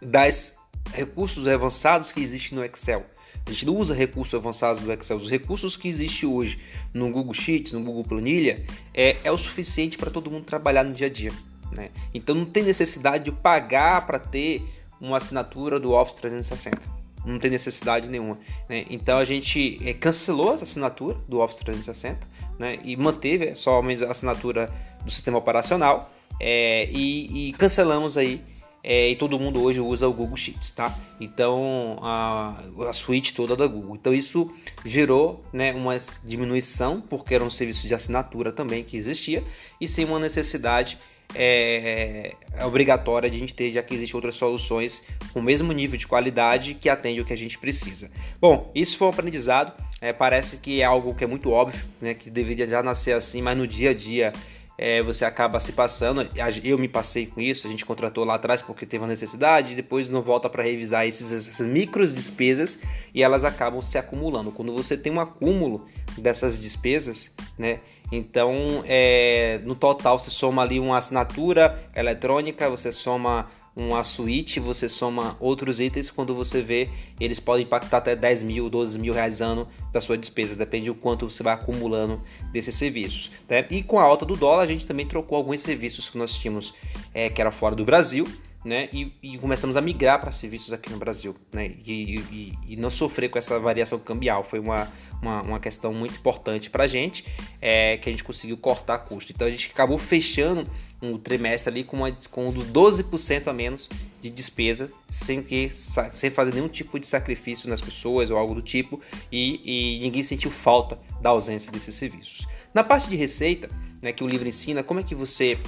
das 0.00 0.56
recursos 0.94 1.46
avançados 1.46 2.10
que 2.10 2.22
existem 2.22 2.56
no 2.56 2.64
Excel. 2.64 3.04
A 3.46 3.50
gente 3.50 3.66
não 3.66 3.76
usa 3.76 3.94
recursos 3.94 4.34
avançados 4.34 4.82
do 4.82 4.92
Excel. 4.92 5.16
Os 5.16 5.30
recursos 5.30 5.76
que 5.76 5.88
existem 5.88 6.28
hoje 6.28 6.58
no 6.92 7.10
Google 7.10 7.34
Sheets, 7.34 7.72
no 7.72 7.82
Google 7.82 8.04
Planilha, 8.04 8.64
é, 8.92 9.16
é 9.24 9.32
o 9.32 9.38
suficiente 9.38 9.96
para 9.96 10.10
todo 10.10 10.30
mundo 10.30 10.44
trabalhar 10.44 10.84
no 10.84 10.92
dia 10.92 11.06
a 11.06 11.10
dia. 11.10 11.32
Né? 11.72 11.90
Então 12.12 12.34
não 12.34 12.44
tem 12.44 12.62
necessidade 12.62 13.24
de 13.24 13.32
pagar 13.32 14.06
para 14.06 14.18
ter 14.18 14.62
uma 15.00 15.16
assinatura 15.16 15.78
do 15.78 15.92
Office 15.92 16.14
360. 16.14 16.80
Não 17.24 17.38
tem 17.38 17.50
necessidade 17.50 18.08
nenhuma. 18.08 18.38
Né? 18.68 18.86
Então 18.90 19.18
a 19.18 19.24
gente 19.24 19.80
é, 19.84 19.92
cancelou 19.92 20.54
essa 20.54 20.64
assinatura 20.64 21.16
do 21.28 21.40
Office 21.40 21.58
360 21.58 22.26
né? 22.58 22.78
e 22.84 22.96
manteve 22.96 23.54
só 23.54 23.80
a 23.80 24.10
assinatura 24.10 24.72
do 25.04 25.10
sistema 25.10 25.38
operacional 25.38 26.12
é, 26.40 26.88
e, 26.90 27.48
e, 27.48 27.52
cancelamos 27.54 28.16
aí. 28.16 28.40
É, 28.82 29.10
e 29.10 29.16
todo 29.16 29.38
mundo 29.38 29.62
hoje 29.62 29.80
usa 29.80 30.06
o 30.06 30.12
Google 30.12 30.36
Sheets, 30.36 30.72
tá? 30.72 30.96
Então 31.20 31.98
a, 32.00 32.62
a 32.88 32.92
suíte 32.92 33.34
toda 33.34 33.56
da 33.56 33.66
Google. 33.66 33.96
Então 33.96 34.14
isso 34.14 34.52
gerou 34.84 35.44
né, 35.52 35.72
uma 35.72 35.96
diminuição, 36.24 37.00
porque 37.00 37.34
era 37.34 37.44
um 37.44 37.50
serviço 37.50 37.86
de 37.86 37.94
assinatura 37.94 38.52
também 38.52 38.84
que 38.84 38.96
existia, 38.96 39.42
e 39.80 39.88
sim 39.88 40.04
uma 40.04 40.18
necessidade 40.18 40.98
é, 41.34 42.34
é, 42.54 42.64
obrigatória 42.64 43.28
de 43.28 43.36
a 43.36 43.38
gente 43.38 43.54
ter, 43.54 43.70
já 43.70 43.82
que 43.82 43.94
existem 43.94 44.16
outras 44.16 44.34
soluções 44.34 45.06
com 45.32 45.40
o 45.40 45.42
mesmo 45.42 45.72
nível 45.72 45.98
de 45.98 46.06
qualidade 46.06 46.74
que 46.74 46.88
atende 46.88 47.20
o 47.20 47.24
que 47.24 47.32
a 47.32 47.36
gente 47.36 47.58
precisa. 47.58 48.10
Bom, 48.40 48.70
isso 48.74 48.96
foi 48.96 49.08
um 49.08 49.10
aprendizado. 49.10 49.72
É, 50.00 50.12
parece 50.12 50.58
que 50.58 50.80
é 50.80 50.84
algo 50.84 51.12
que 51.12 51.24
é 51.24 51.26
muito 51.26 51.50
óbvio, 51.50 51.84
né, 52.00 52.14
que 52.14 52.30
deveria 52.30 52.68
já 52.68 52.82
nascer 52.84 53.12
assim, 53.12 53.42
mas 53.42 53.58
no 53.58 53.66
dia 53.66 53.90
a 53.90 53.94
dia 53.94 54.32
é, 54.78 55.02
você 55.02 55.24
acaba 55.24 55.58
se 55.58 55.72
passando. 55.72 56.26
Eu 56.62 56.78
me 56.78 56.86
passei 56.86 57.26
com 57.26 57.40
isso, 57.40 57.66
a 57.66 57.70
gente 57.70 57.84
contratou 57.84 58.24
lá 58.24 58.36
atrás 58.36 58.62
porque 58.62 58.86
teve 58.86 59.02
uma 59.02 59.08
necessidade, 59.08 59.74
depois 59.74 60.08
não 60.08 60.22
volta 60.22 60.48
para 60.48 60.62
revisar 60.62 61.04
esses, 61.04 61.32
essas 61.32 61.66
micros 61.66 62.14
despesas 62.14 62.80
e 63.12 63.20
elas 63.20 63.44
acabam 63.44 63.82
se 63.82 63.98
acumulando. 63.98 64.52
Quando 64.52 64.72
você 64.72 64.96
tem 64.96 65.12
um 65.12 65.20
acúmulo 65.20 65.86
dessas 66.16 66.60
despesas, 66.60 67.34
né? 67.58 67.80
Então, 68.10 68.82
é, 68.86 69.60
no 69.64 69.74
total, 69.74 70.18
você 70.18 70.30
soma 70.30 70.62
ali 70.62 70.80
uma 70.80 70.96
assinatura 70.96 71.90
eletrônica, 71.94 72.70
você 72.70 72.90
soma 72.90 73.50
uma 73.78 74.02
suíte, 74.02 74.58
você 74.58 74.88
soma 74.88 75.36
outros 75.38 75.78
itens, 75.78 76.10
quando 76.10 76.34
você 76.34 76.60
vê, 76.60 76.88
eles 77.20 77.38
podem 77.38 77.64
impactar 77.64 77.98
até 77.98 78.16
10 78.16 78.42
mil, 78.42 78.68
12 78.68 78.98
mil 78.98 79.14
reais 79.14 79.40
ano 79.40 79.68
da 79.92 80.00
sua 80.00 80.18
despesa, 80.18 80.56
depende 80.56 80.86
do 80.86 80.96
quanto 80.96 81.30
você 81.30 81.44
vai 81.44 81.54
acumulando 81.54 82.20
desses 82.52 82.74
serviços. 82.74 83.30
Né? 83.48 83.64
E 83.70 83.84
com 83.84 84.00
a 84.00 84.02
alta 84.02 84.26
do 84.26 84.34
dólar, 84.34 84.62
a 84.62 84.66
gente 84.66 84.84
também 84.84 85.06
trocou 85.06 85.38
alguns 85.38 85.60
serviços 85.60 86.10
que 86.10 86.18
nós 86.18 86.34
tínhamos 86.34 86.74
é, 87.14 87.30
que 87.30 87.40
era 87.40 87.52
fora 87.52 87.76
do 87.76 87.84
Brasil, 87.84 88.26
né? 88.64 88.88
E, 88.92 89.12
e, 89.22 89.38
começamos 89.38 89.76
a 89.76 89.80
migrar 89.80 90.20
para 90.20 90.32
serviços 90.32 90.72
aqui 90.72 90.90
no 90.90 90.98
Brasil, 90.98 91.34
né? 91.52 91.70
E, 91.86 92.16
e, 92.30 92.58
e, 92.66 92.76
não 92.76 92.90
sofrer 92.90 93.30
com 93.30 93.38
essa 93.38 93.58
variação 93.58 94.00
cambial 94.00 94.42
foi 94.42 94.58
uma, 94.58 94.92
uma, 95.22 95.42
uma 95.42 95.60
questão 95.60 95.94
muito 95.94 96.16
importante 96.16 96.68
para 96.68 96.84
a 96.84 96.86
gente, 96.86 97.24
é, 97.62 97.96
que 97.98 98.08
a 98.08 98.12
gente 98.12 98.24
conseguiu 98.24 98.56
cortar 98.56 98.98
custo. 98.98 99.32
Então 99.32 99.46
a 99.46 99.50
gente 99.50 99.70
acabou 99.72 99.96
fechando 99.96 100.66
um 101.00 101.16
trimestre 101.16 101.70
ali 101.70 101.84
com, 101.84 101.98
uma, 101.98 102.10
com 102.30 102.52
12% 102.52 103.46
a 103.46 103.52
menos 103.52 103.88
de 104.20 104.28
despesa, 104.30 104.90
sem, 105.08 105.42
que, 105.42 105.70
sem 105.70 106.30
fazer 106.30 106.52
nenhum 106.54 106.68
tipo 106.68 106.98
de 106.98 107.06
sacrifício 107.06 107.68
nas 107.68 107.80
pessoas 107.80 108.30
ou 108.30 108.36
algo 108.36 108.54
do 108.54 108.62
tipo, 108.62 109.00
e, 109.30 109.98
e 109.98 110.00
ninguém 110.00 110.22
sentiu 110.22 110.50
falta 110.50 110.98
da 111.20 111.30
ausência 111.30 111.70
desses 111.70 111.94
serviços. 111.94 112.46
Na 112.74 112.82
parte 112.82 113.08
de 113.08 113.16
receita, 113.16 113.68
né, 114.02 114.12
que 114.12 114.24
o 114.24 114.26
livro 114.26 114.48
ensina, 114.48 114.82
como 114.82 115.00
é 115.00 115.02
que 115.02 115.14
você 115.14 115.58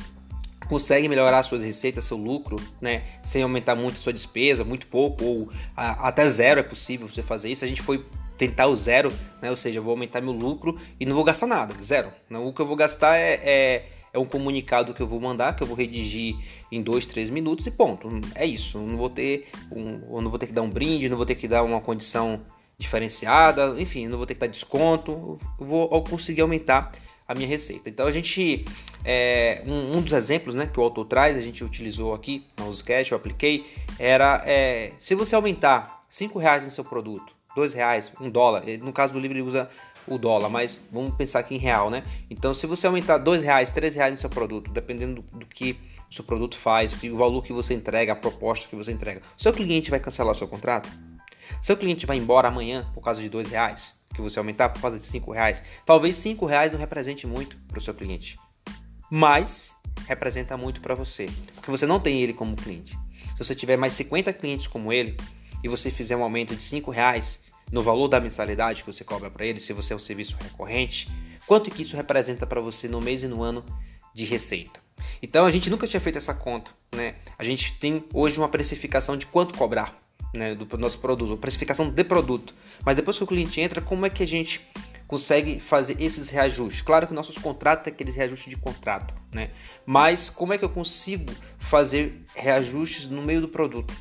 consegue 0.69 1.09
melhorar 1.09 1.43
suas 1.43 1.63
receitas, 1.63 2.05
seu 2.05 2.17
lucro, 2.17 2.57
né, 2.81 3.03
sem 3.23 3.43
aumentar 3.43 3.75
muito 3.75 3.99
sua 3.99 4.13
despesa, 4.13 4.63
muito 4.63 4.87
pouco 4.87 5.25
ou 5.25 5.53
a, 5.77 6.09
até 6.09 6.29
zero 6.29 6.61
é 6.61 6.63
possível 6.63 7.09
você 7.09 7.23
fazer 7.23 7.51
isso. 7.51 7.65
A 7.65 7.69
gente 7.69 7.83
foi 7.83 8.05
tentar 8.39 8.69
o 8.69 8.77
zero, 8.77 9.13
né, 9.43 9.51
ou 9.51 9.57
seja, 9.57 9.79
eu 9.79 9.83
vou 9.83 9.91
aumentar 9.91 10.21
meu 10.21 10.33
lucro 10.33 10.81
e 10.99 11.05
não 11.05 11.15
vou 11.15 11.25
gastar 11.25 11.47
nada, 11.47 11.75
zero. 11.83 12.13
O 12.31 12.53
que 12.53 12.61
eu 12.61 12.67
vou 12.67 12.77
gastar 12.77 13.17
é, 13.17 13.35
é, 13.43 13.89
é 14.13 14.19
um 14.19 14.25
comunicado 14.25 14.93
que 14.93 15.01
eu 15.01 15.07
vou 15.07 15.21
mandar, 15.21 15.55
que 15.55 15.63
eu 15.63 15.67
vou 15.67 15.77
redigir 15.77 16.37
em 16.71 16.83
dois, 16.83 17.07
três 17.07 17.31
minutos 17.31 17.67
e 17.67 17.71
ponto. 17.71 18.09
É 18.35 18.45
isso. 18.45 18.79
Não 18.79 18.97
vou 18.97 19.11
ter, 19.11 19.49
um, 19.71 20.21
não 20.21 20.31
vou 20.31 20.39
ter 20.39 20.47
que 20.47 20.53
dar 20.53 20.63
um 20.63 20.71
brinde, 20.71 21.09
não 21.09 21.17
vou 21.17 21.27
ter 21.27 21.35
que 21.35 21.47
dar 21.47 21.63
uma 21.63 21.81
condição 21.81 22.41
diferenciada, 22.81 23.75
enfim, 23.79 24.09
não 24.09 24.17
vou 24.17 24.27
ter 24.27 24.35
que 24.35 24.41
dar 24.41 24.47
desconto, 24.47 25.39
eu 25.61 25.67
vou 25.67 26.03
conseguir 26.03 26.41
aumentar 26.41 26.91
a 27.29 27.35
minha 27.35 27.47
receita. 27.47 27.89
Então 27.89 28.07
a 28.07 28.11
gente, 28.11 28.65
é, 29.05 29.63
um, 29.67 29.99
um, 29.99 30.03
dos 30.03 30.15
exemplos 30.15 30.55
né, 30.55 30.67
que 30.67 30.81
o 30.81 30.83
autor 30.83 31.05
traz, 31.05 31.37
a 31.37 31.43
gente 31.43 31.63
utilizou 31.63 32.15
aqui 32.15 32.45
no 32.59 32.69
Uscash, 32.69 33.11
eu 33.11 33.17
apliquei, 33.17 33.67
era 33.99 34.43
é, 34.47 34.93
se 34.99 35.15
você 35.15 35.37
aumentar 35.37 36.05
5 36.09 36.39
reais 36.39 36.65
no 36.65 36.71
seu 36.71 36.85
produto, 36.85 37.33
2 37.55 37.75
reais, 37.75 38.11
1 38.19 38.31
dólar, 38.31 38.65
no 38.81 38.93
caso 38.93 39.13
do 39.13 39.21
livro 39.21 39.37
ele 39.37 39.47
usa 39.47 39.69
o 40.15 40.19
dólar, 40.19 40.49
mas 40.49 40.89
vamos 40.93 41.15
pensar 41.15 41.41
aqui 41.41 41.55
em 41.55 41.59
real, 41.59 41.91
né? 41.91 42.05
Então 42.29 42.55
se 42.55 42.67
você 42.67 42.87
aumentar 42.87 43.19
2 43.19 43.43
reais, 43.43 43.71
3 43.71 43.95
reais 43.95 44.13
no 44.13 44.19
seu 44.19 44.31
produto, 44.31 44.71
dependendo 44.71 45.23
do, 45.33 45.47
que 45.47 45.79
o 46.11 46.15
seu 46.15 46.25
produto 46.25 46.57
faz, 46.57 46.93
o 47.03 47.17
valor 47.17 47.43
que 47.43 47.53
você 47.53 47.75
entrega, 47.75 48.13
a 48.13 48.17
proposta 48.17 48.69
que 48.69 48.77
você 48.77 48.93
entrega, 48.93 49.21
seu 49.37 49.53
cliente 49.53 49.91
vai 49.91 50.01
cancelar 50.01 50.33
o 50.33 50.39
seu 50.39 50.49
contrato? 50.49 50.89
Seu 51.61 51.77
cliente 51.77 52.07
vai 52.07 52.17
embora 52.17 52.49
amanhã 52.49 52.89
por 52.95 53.03
causa 53.03 53.21
de 53.21 53.29
2 53.29 53.51
reais? 53.51 54.01
que 54.15 54.21
você 54.21 54.39
aumentar 54.39 54.69
por 54.69 54.81
causa 54.81 54.99
de 54.99 55.07
5 55.07 55.33
reais. 55.33 55.63
Talvez 55.87 56.17
5 56.17 56.45
reais 56.47 56.73
não 56.73 56.79
represente 56.79 57.27
muito 57.27 57.57
para 57.69 57.79
o 57.79 57.81
seu 57.81 57.95
cliente, 57.95 58.39
mas 59.11 59.75
representa 60.07 60.57
muito 60.57 60.81
para 60.81 60.95
você, 60.95 61.29
porque 61.55 61.71
você 61.71 61.87
não 61.87 62.01
tem 62.01 62.21
ele 62.21 62.33
como 62.33 62.57
cliente. 62.57 62.99
Se 63.33 63.39
você 63.39 63.55
tiver 63.55 63.77
mais 63.77 63.95
50 63.95 64.33
clientes 64.33 64.67
como 64.67 64.93
ele 64.93 65.17
e 65.63 65.69
você 65.69 65.91
fizer 65.91 66.17
um 66.17 66.23
aumento 66.23 66.55
de 66.55 66.63
5 66.63 66.91
reais 66.91 67.43
no 67.71 67.83
valor 67.83 68.09
da 68.09 68.21
mensalidade 68.21 68.83
que 68.83 68.93
você 68.93 69.05
cobra 69.05 69.31
para 69.31 69.45
ele, 69.45 69.61
se 69.61 69.73
você 69.73 69.93
é 69.93 69.97
um 69.97 70.01
serviço 70.01 70.37
recorrente, 70.43 71.09
quanto 71.47 71.71
que 71.71 71.83
isso 71.83 71.97
representa 71.97 72.47
para 72.47 72.61
você 72.61 72.89
no 72.89 73.01
mês 73.01 73.23
e 73.23 73.29
no 73.29 73.43
ano 73.43 73.65
de 74.15 74.25
receita? 74.25 74.81
Então 75.23 75.47
a 75.47 75.51
gente 75.51 75.71
nunca 75.71 75.87
tinha 75.87 76.01
feito 76.01 76.19
essa 76.19 76.35
conta, 76.35 76.73
né? 76.95 77.15
A 77.39 77.45
gente 77.45 77.79
tem 77.79 78.05
hoje 78.13 78.39
uma 78.39 78.49
precificação 78.49 79.17
de 79.17 79.27
quanto 79.27 79.57
cobrar 79.57 80.01
né, 80.35 80.55
do 80.55 80.79
nosso 80.79 80.99
produto, 80.99 81.37
precificação 81.39 81.91
de 81.91 82.05
produto. 82.05 82.55
Mas 82.85 82.97
depois 82.97 83.17
que 83.17 83.25
o 83.25 83.27
cliente 83.27 83.61
entra, 83.61 83.81
como 83.81 84.07
é 84.07 84.11
que 84.11 84.23
a 84.23 84.27
gente 84.27 84.61
consegue 85.07 85.59
fazer 85.59 86.01
esses 86.01 86.31
reajustes? 86.31 86.83
Claro 86.83 87.07
que 87.07 87.15
nossos 87.15 87.37
contratos 87.37 87.85
têm 87.85 87.93
aqueles 87.93 88.15
reajustes 88.15 88.49
de 88.49 88.57
contrato, 88.57 89.15
né? 89.33 89.51
Mas 89.85 90.31
como 90.31 90.53
é 90.53 90.59
que 90.59 90.65
eu 90.65 90.71
consigo 90.71 91.33
fazer 91.59 92.23
reajustes 92.35 93.09
no 93.09 93.23
meio 93.23 93.41
do 93.41 93.49
produto, 93.49 93.93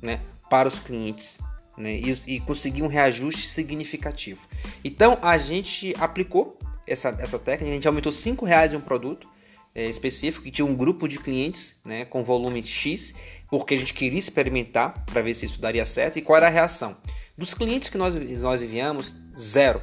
né, 0.00 0.20
para 0.48 0.68
os 0.68 0.78
clientes, 0.78 1.38
né, 1.76 1.94
e, 1.94 2.36
e 2.36 2.40
conseguir 2.40 2.82
um 2.82 2.86
reajuste 2.86 3.48
significativo? 3.48 4.40
Então 4.84 5.18
a 5.22 5.36
gente 5.38 5.94
aplicou 5.98 6.58
essa, 6.86 7.16
essa 7.18 7.38
técnica, 7.38 7.70
a 7.70 7.74
gente 7.74 7.88
aumentou 7.88 8.12
cinco 8.12 8.44
reais 8.44 8.72
em 8.72 8.76
um 8.76 8.80
produto 8.80 9.28
é, 9.74 9.86
específico 9.86 10.44
que 10.44 10.50
tinha 10.50 10.64
um 10.64 10.74
grupo 10.74 11.08
de 11.08 11.18
clientes 11.18 11.80
né, 11.84 12.04
com 12.04 12.22
volume 12.22 12.62
X, 12.62 13.16
porque 13.50 13.74
a 13.74 13.76
gente 13.76 13.92
queria 13.92 14.18
experimentar 14.18 15.04
para 15.04 15.20
ver 15.20 15.34
se 15.34 15.46
isso 15.46 15.60
daria 15.60 15.84
certo 15.84 16.18
e 16.18 16.22
qual 16.22 16.36
era 16.36 16.46
a 16.46 16.50
reação. 16.50 16.96
Dos 17.36 17.52
clientes 17.52 17.88
que 17.88 17.98
nós, 17.98 18.14
nós 18.40 18.62
enviamos, 18.62 19.14
zero. 19.36 19.82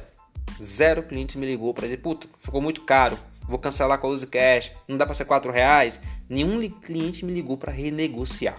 Zero 0.62 1.02
clientes 1.02 1.36
me 1.36 1.46
ligou 1.46 1.74
para 1.74 1.84
dizer, 1.84 1.98
puta, 1.98 2.26
ficou 2.40 2.62
muito 2.62 2.82
caro, 2.82 3.18
vou 3.42 3.58
cancelar 3.58 3.98
com 3.98 4.06
a 4.06 4.10
Use 4.10 4.26
Cash, 4.26 4.72
não 4.88 4.96
dá 4.96 5.04
para 5.04 5.14
ser 5.14 5.26
quatro 5.26 5.52
reais. 5.52 6.00
Nenhum 6.28 6.68
cliente 6.70 7.24
me 7.24 7.32
ligou 7.32 7.58
para 7.58 7.70
renegociar, 7.70 8.58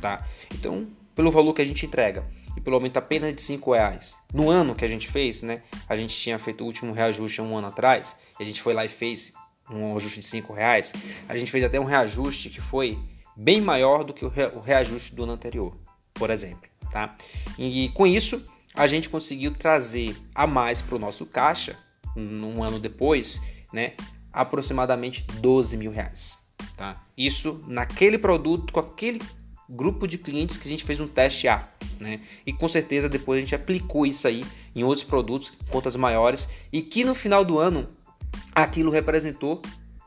tá? 0.00 0.26
Então, 0.52 0.88
pelo 1.14 1.30
valor 1.30 1.52
que 1.52 1.62
a 1.62 1.64
gente 1.64 1.86
entrega 1.86 2.24
e 2.56 2.60
pelo 2.60 2.76
aumento 2.76 2.96
apenas 2.96 3.34
de 3.34 3.42
5 3.42 3.72
reais. 3.72 4.16
No 4.32 4.50
ano 4.50 4.74
que 4.74 4.84
a 4.84 4.88
gente 4.88 5.08
fez, 5.08 5.42
né? 5.42 5.62
A 5.88 5.96
gente 5.96 6.16
tinha 6.16 6.38
feito 6.38 6.62
o 6.62 6.66
último 6.66 6.92
reajuste 6.92 7.40
um 7.40 7.56
ano 7.56 7.68
atrás, 7.68 8.16
a 8.38 8.44
gente 8.44 8.60
foi 8.60 8.74
lá 8.74 8.84
e 8.84 8.88
fez 8.88 9.32
um 9.70 9.96
ajuste 9.96 10.20
de 10.20 10.26
5 10.26 10.52
reais, 10.52 10.92
a 11.28 11.36
gente 11.36 11.50
fez 11.50 11.64
até 11.64 11.80
um 11.80 11.84
reajuste 11.84 12.50
que 12.50 12.60
foi 12.60 12.98
bem 13.36 13.60
maior 13.60 14.04
do 14.04 14.12
que 14.12 14.24
o 14.24 14.60
reajuste 14.60 15.14
do 15.14 15.22
ano 15.22 15.32
anterior, 15.32 15.76
por 16.12 16.30
exemplo. 16.30 16.70
Tá? 16.90 17.14
E 17.58 17.88
com 17.94 18.06
isso, 18.06 18.46
a 18.74 18.86
gente 18.86 19.08
conseguiu 19.08 19.54
trazer 19.54 20.14
a 20.34 20.46
mais 20.46 20.82
para 20.82 20.96
o 20.96 20.98
nosso 20.98 21.24
caixa, 21.26 21.78
um 22.14 22.62
ano 22.62 22.78
depois, 22.78 23.42
né, 23.72 23.94
aproximadamente 24.30 25.22
12 25.40 25.76
mil 25.78 25.90
reais. 25.90 26.38
Tá? 26.76 27.02
Isso 27.16 27.64
naquele 27.66 28.18
produto, 28.18 28.72
com 28.72 28.80
aquele 28.80 29.20
grupo 29.68 30.06
de 30.06 30.18
clientes 30.18 30.56
que 30.56 30.66
a 30.66 30.70
gente 30.70 30.84
fez 30.84 31.00
um 31.00 31.06
teste 31.06 31.48
A. 31.48 31.68
Né? 32.00 32.20
E 32.46 32.52
com 32.52 32.68
certeza 32.68 33.08
depois 33.08 33.38
a 33.38 33.40
gente 33.40 33.54
aplicou 33.54 34.04
isso 34.04 34.26
aí 34.26 34.44
em 34.74 34.84
outros 34.84 35.04
produtos, 35.06 35.52
contas 35.70 35.96
maiores, 35.96 36.48
e 36.72 36.82
que 36.82 37.04
no 37.04 37.14
final 37.14 37.44
do 37.44 37.58
ano 37.58 37.88
aquilo 38.54 38.90
representou, 38.90 39.62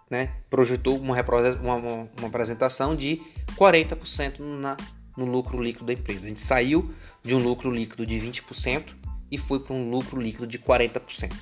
né, 0.10 0.34
projetou 0.50 0.98
uma, 0.98 1.16
uma, 1.62 1.76
uma 2.18 2.28
apresentação 2.28 2.96
de 2.96 3.22
40% 3.58 4.40
na, 4.40 4.78
no 5.18 5.26
lucro 5.26 5.62
líquido 5.62 5.86
da 5.86 5.94
empresa. 5.94 6.26
A 6.26 6.28
gente 6.28 6.40
saiu 6.40 6.94
de 7.24 7.36
um 7.36 7.40
lucro 7.40 7.72
líquido 7.72 8.06
de 8.06 8.16
20% 8.16 8.84
e 9.32 9.38
foi 9.38 9.60
para 9.60 9.76
um 9.76 9.90
lucro 9.90 10.20
líquido 10.20 10.46
de 10.46 10.60
40%. 10.60 11.34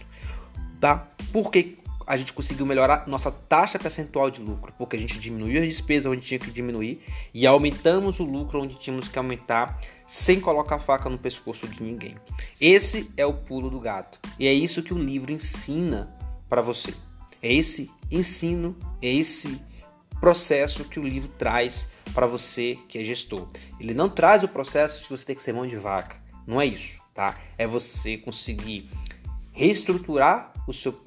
Tá? 0.80 1.08
Por 1.32 1.52
que 1.52 1.78
a 2.06 2.18
gente 2.18 2.34
conseguiu 2.34 2.66
melhorar 2.66 3.08
nossa 3.08 3.32
taxa 3.32 3.80
percentual 3.80 4.30
de 4.30 4.42
lucro, 4.42 4.74
porque 4.78 4.96
a 4.96 5.00
gente 5.00 5.20
diminuiu 5.20 5.62
as 5.62 5.68
despesas 5.68 6.12
onde 6.12 6.22
tinha 6.22 6.40
que 6.40 6.52
diminuir 6.52 7.02
e 7.34 7.46
aumentamos 7.46 8.20
o 8.20 8.24
lucro 8.24 8.62
onde 8.62 8.76
tínhamos 8.76 9.08
que 9.08 9.18
aumentar, 9.18 9.80
sem 10.08 10.40
colocar 10.40 10.80
faca 10.80 11.10
no 11.10 11.18
pescoço 11.18 11.68
de 11.68 11.82
ninguém. 11.82 12.16
Esse 12.60 13.12
é 13.18 13.26
o 13.26 13.34
pulo 13.34 13.70
do 13.70 13.80
gato. 13.80 14.20
E 14.38 14.48
é 14.48 14.54
isso 14.54 14.84
que 14.84 14.94
o 14.94 14.98
livro 14.98 15.32
ensina 15.32 16.16
para 16.50 16.62
você. 16.62 16.94
É 17.42 17.54
esse 17.54 17.92
ensino, 18.12 18.76
é 19.02 19.10
esse 19.10 19.62
processo 20.20 20.86
que 20.86 21.00
o 21.00 21.04
livro 21.04 21.30
traz 21.38 21.94
para 22.14 22.26
você 22.26 22.78
que 22.88 22.98
é 22.98 23.04
gestor. 23.04 23.48
Ele 23.80 23.94
não 23.94 24.10
traz 24.10 24.44
o 24.44 24.48
processo 24.48 25.04
de 25.04 25.10
você 25.10 25.26
ter 25.26 25.36
que 25.36 25.44
ser 25.44 25.52
mão 25.52 25.68
de 25.68 25.76
vaca. 25.76 26.16
Não 26.48 26.62
é 26.62 26.66
isso, 26.66 26.98
tá? 27.14 27.38
É 27.58 27.68
você 27.68 28.18
conseguir 28.18 28.90
reestruturar 29.52 30.53
seu, 30.72 30.98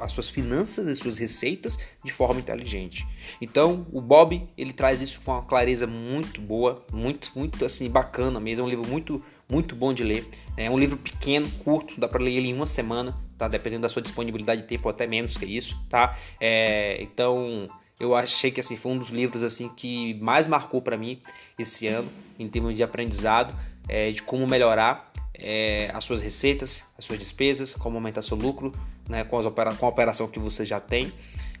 as 0.00 0.12
suas 0.12 0.28
finanças 0.28 0.86
e 0.88 0.94
suas 0.94 1.18
receitas 1.18 1.78
de 2.04 2.10
forma 2.10 2.40
inteligente. 2.40 3.06
Então, 3.40 3.86
o 3.92 4.00
Bob 4.00 4.48
ele 4.56 4.72
traz 4.72 5.00
isso 5.00 5.20
com 5.20 5.32
uma 5.32 5.42
clareza 5.42 5.86
muito 5.86 6.40
boa, 6.40 6.84
muito 6.92 7.30
muito 7.36 7.64
assim 7.64 7.88
bacana 7.88 8.40
mesmo. 8.40 8.64
É 8.64 8.66
um 8.66 8.70
livro 8.70 8.88
muito 8.88 9.22
muito 9.48 9.76
bom 9.76 9.92
de 9.92 10.02
ler. 10.02 10.26
É 10.56 10.68
um 10.70 10.78
livro 10.78 10.96
pequeno, 10.96 11.48
curto, 11.62 12.00
dá 12.00 12.08
para 12.08 12.22
ler 12.22 12.32
ele 12.32 12.48
em 12.48 12.54
uma 12.54 12.66
semana, 12.66 13.16
tá? 13.38 13.46
Dependendo 13.46 13.82
da 13.82 13.88
sua 13.88 14.02
disponibilidade 14.02 14.62
de 14.62 14.66
tempo, 14.66 14.88
até 14.88 15.06
menos 15.06 15.36
que 15.36 15.44
isso, 15.44 15.78
tá? 15.88 16.18
É, 16.40 17.00
então 17.02 17.68
eu 18.00 18.14
achei 18.14 18.50
que 18.50 18.58
assim 18.58 18.76
foi 18.76 18.92
um 18.92 18.98
dos 18.98 19.10
livros 19.10 19.42
assim 19.42 19.68
que 19.68 20.14
mais 20.14 20.48
marcou 20.48 20.82
para 20.82 20.96
mim 20.96 21.20
esse 21.58 21.86
ano 21.86 22.10
em 22.38 22.48
termos 22.48 22.74
de 22.74 22.82
aprendizado, 22.82 23.54
é, 23.88 24.10
de 24.10 24.22
como 24.22 24.46
melhorar 24.46 25.12
é, 25.34 25.90
as 25.92 26.04
suas 26.04 26.20
receitas, 26.20 26.84
as 26.98 27.04
suas 27.04 27.18
despesas, 27.18 27.74
como 27.74 27.96
aumentar 27.96 28.22
seu 28.22 28.36
lucro, 28.36 28.72
né, 29.08 29.24
com, 29.24 29.38
as 29.38 29.46
opera 29.46 29.74
com 29.74 29.86
a 29.86 29.88
operação 29.88 30.28
que 30.28 30.38
você 30.38 30.64
já 30.64 30.80
tem. 30.80 31.12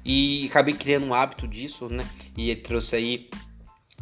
E 0.04 0.46
acabei 0.50 0.74
criando 0.74 1.06
um 1.06 1.14
hábito 1.14 1.48
disso, 1.48 1.88
né? 1.88 2.06
E 2.36 2.54
trouxe 2.56 2.96
aí 2.96 3.30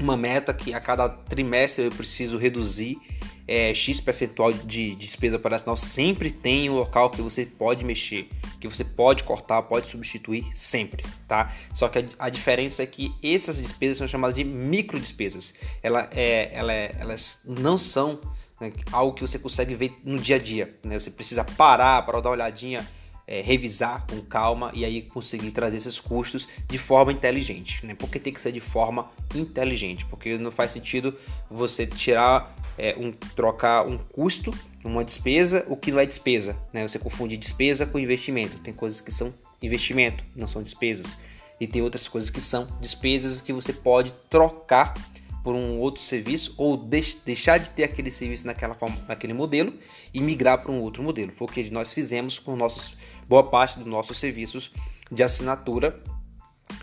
uma 0.00 0.16
meta 0.16 0.52
que 0.52 0.74
a 0.74 0.80
cada 0.80 1.08
trimestre 1.08 1.84
eu 1.84 1.92
preciso 1.92 2.36
reduzir 2.36 2.98
é, 3.46 3.74
X 3.74 4.00
percentual 4.00 4.52
de 4.52 4.94
despesa 4.94 5.36
operacional. 5.36 5.76
Sempre 5.76 6.30
tem 6.30 6.70
um 6.70 6.74
local 6.74 7.10
que 7.10 7.20
você 7.20 7.44
pode 7.46 7.84
mexer, 7.84 8.28
que 8.60 8.68
você 8.68 8.84
pode 8.84 9.24
cortar, 9.24 9.62
pode 9.62 9.88
substituir, 9.88 10.44
sempre, 10.54 11.04
tá? 11.28 11.54
Só 11.72 11.88
que 11.88 11.98
a, 11.98 12.04
a 12.18 12.30
diferença 12.30 12.82
é 12.82 12.86
que 12.86 13.12
essas 13.22 13.58
despesas 13.58 13.98
são 13.98 14.08
chamadas 14.08 14.34
de 14.34 14.44
micro 14.44 14.98
despesas. 14.98 15.54
Ela 15.82 16.08
é, 16.12 16.50
ela 16.52 16.72
é, 16.72 16.96
elas 16.98 17.42
não 17.46 17.76
são 17.76 18.20
né, 18.60 18.72
algo 18.90 19.14
que 19.14 19.22
você 19.22 19.38
consegue 19.38 19.74
ver 19.74 19.98
no 20.04 20.18
dia 20.18 20.36
a 20.36 20.38
dia. 20.38 20.74
Né? 20.82 20.98
Você 20.98 21.10
precisa 21.10 21.44
parar 21.44 22.04
para 22.06 22.20
dar 22.20 22.30
uma 22.30 22.36
olhadinha 22.36 22.86
é, 23.26 23.40
revisar 23.40 24.06
com 24.06 24.20
calma 24.20 24.70
e 24.74 24.84
aí 24.84 25.02
conseguir 25.02 25.50
trazer 25.50 25.76
esses 25.76 25.98
custos 25.98 26.48
de 26.68 26.78
forma 26.78 27.12
inteligente. 27.12 27.84
Né? 27.86 27.94
Porque 27.94 28.18
tem 28.18 28.32
que 28.32 28.40
ser 28.40 28.52
de 28.52 28.60
forma 28.60 29.10
inteligente, 29.34 30.04
porque 30.06 30.36
não 30.36 30.50
faz 30.50 30.70
sentido 30.70 31.16
você 31.50 31.86
tirar 31.86 32.54
é, 32.76 32.96
um 32.98 33.12
trocar 33.12 33.86
um 33.86 33.98
custo, 33.98 34.52
uma 34.84 35.04
despesa, 35.04 35.64
o 35.68 35.76
que 35.76 35.92
não 35.92 36.00
é 36.00 36.06
despesa. 36.06 36.56
Né? 36.72 36.86
Você 36.86 36.98
confunde 36.98 37.36
despesa 37.36 37.86
com 37.86 37.98
investimento. 37.98 38.58
Tem 38.58 38.74
coisas 38.74 39.00
que 39.00 39.12
são 39.12 39.32
investimento, 39.62 40.24
não 40.34 40.48
são 40.48 40.62
despesas. 40.62 41.16
E 41.60 41.66
tem 41.66 41.80
outras 41.80 42.08
coisas 42.08 42.28
que 42.28 42.40
são 42.40 42.66
despesas 42.80 43.40
que 43.40 43.52
você 43.52 43.72
pode 43.72 44.12
trocar 44.28 44.94
por 45.42 45.54
um 45.54 45.78
outro 45.78 46.02
serviço 46.02 46.54
ou 46.56 46.76
deixar 46.76 47.58
de 47.58 47.70
ter 47.70 47.84
aquele 47.84 48.10
serviço 48.10 48.46
naquela 48.46 48.74
forma, 48.74 48.96
naquele 49.08 49.32
modelo 49.32 49.72
e 50.14 50.20
migrar 50.20 50.62
para 50.62 50.72
um 50.72 50.80
outro 50.80 51.02
modelo. 51.02 51.32
Foi 51.32 51.46
o 51.46 51.50
que 51.50 51.70
nós 51.70 51.92
fizemos 51.92 52.38
com 52.38 52.56
nossos 52.56 52.96
boa 53.32 53.44
parte 53.44 53.78
dos 53.78 53.86
nossos 53.86 54.18
serviços 54.18 54.70
de 55.10 55.22
assinatura 55.22 55.98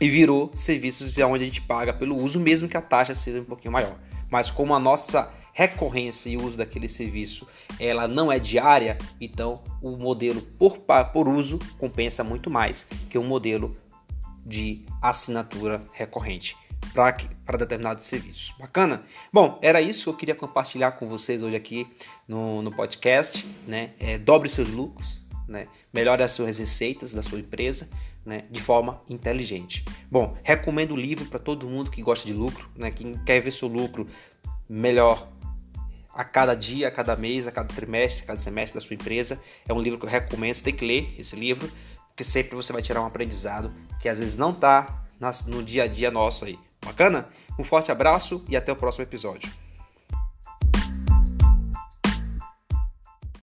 e 0.01 0.09
virou 0.09 0.49
serviços 0.55 1.13
de 1.13 1.21
onde 1.21 1.43
a 1.43 1.45
gente 1.45 1.61
paga 1.61 1.93
pelo 1.93 2.17
uso, 2.17 2.39
mesmo 2.39 2.67
que 2.67 2.75
a 2.75 2.81
taxa 2.81 3.13
seja 3.13 3.39
um 3.39 3.45
pouquinho 3.45 3.71
maior. 3.71 3.95
Mas 4.31 4.49
como 4.49 4.73
a 4.73 4.79
nossa 4.79 5.31
recorrência 5.53 6.27
e 6.27 6.37
uso 6.37 6.57
daquele 6.57 6.89
serviço 6.89 7.47
ela 7.79 8.07
não 8.07 8.31
é 8.31 8.39
diária, 8.39 8.97
então 9.21 9.61
o 9.79 9.95
modelo 9.95 10.41
por, 10.41 10.79
por 11.13 11.27
uso 11.27 11.59
compensa 11.77 12.23
muito 12.23 12.49
mais 12.49 12.87
que 13.11 13.19
o 13.19 13.21
um 13.21 13.27
modelo 13.27 13.77
de 14.43 14.83
assinatura 15.03 15.83
recorrente 15.91 16.57
para 16.95 17.57
determinados 17.59 18.05
serviços. 18.05 18.55
Bacana? 18.57 19.03
Bom, 19.31 19.59
era 19.61 19.79
isso 19.83 20.05
que 20.05 20.09
eu 20.09 20.15
queria 20.15 20.33
compartilhar 20.33 20.93
com 20.93 21.07
vocês 21.07 21.43
hoje 21.43 21.55
aqui 21.55 21.87
no, 22.27 22.63
no 22.63 22.71
podcast. 22.71 23.45
Né? 23.67 23.91
É, 23.99 24.17
dobre 24.17 24.49
seus 24.49 24.69
lucros, 24.69 25.19
né? 25.49 25.67
melhore 25.91 26.21
as 26.21 26.31
suas 26.31 26.57
receitas 26.59 27.11
da 27.11 27.21
sua 27.21 27.39
empresa 27.39 27.89
né? 28.25 28.45
de 28.49 28.61
forma 28.61 29.01
inteligente. 29.09 29.83
Bom, 30.09 30.37
recomendo 30.43 30.93
o 30.93 30.95
livro 30.95 31.25
para 31.25 31.39
todo 31.39 31.67
mundo 31.67 31.89
que 31.89 32.01
gosta 32.01 32.25
de 32.25 32.33
lucro, 32.33 32.69
né? 32.75 32.91
quem 32.91 33.17
quer 33.25 33.41
ver 33.41 33.51
seu 33.51 33.67
lucro 33.67 34.07
melhor 34.69 35.27
a 36.13 36.23
cada 36.23 36.53
dia, 36.53 36.87
a 36.87 36.91
cada 36.91 37.15
mês, 37.15 37.47
a 37.47 37.51
cada 37.51 37.73
trimestre, 37.73 38.23
a 38.23 38.27
cada 38.27 38.39
semestre 38.39 38.79
da 38.79 38.85
sua 38.85 38.93
empresa. 38.93 39.41
É 39.67 39.73
um 39.73 39.81
livro 39.81 39.99
que 39.99 40.05
eu 40.05 40.09
recomendo, 40.09 40.55
você 40.55 40.63
tem 40.63 40.75
que 40.75 40.85
ler 40.85 41.15
esse 41.17 41.35
livro, 41.35 41.69
porque 42.09 42.23
sempre 42.23 42.55
você 42.55 42.71
vai 42.71 42.81
tirar 42.81 43.01
um 43.01 43.05
aprendizado 43.05 43.73
que 43.99 44.07
às 44.07 44.19
vezes 44.19 44.37
não 44.37 44.51
está 44.51 45.03
no 45.47 45.63
dia 45.63 45.83
a 45.83 45.87
dia 45.87 46.11
nosso 46.11 46.45
aí. 46.45 46.57
Bacana? 46.85 47.27
Um 47.57 47.63
forte 47.63 47.91
abraço 47.91 48.43
e 48.47 48.55
até 48.55 48.71
o 48.71 48.75
próximo 48.75 49.03
episódio. 49.03 49.51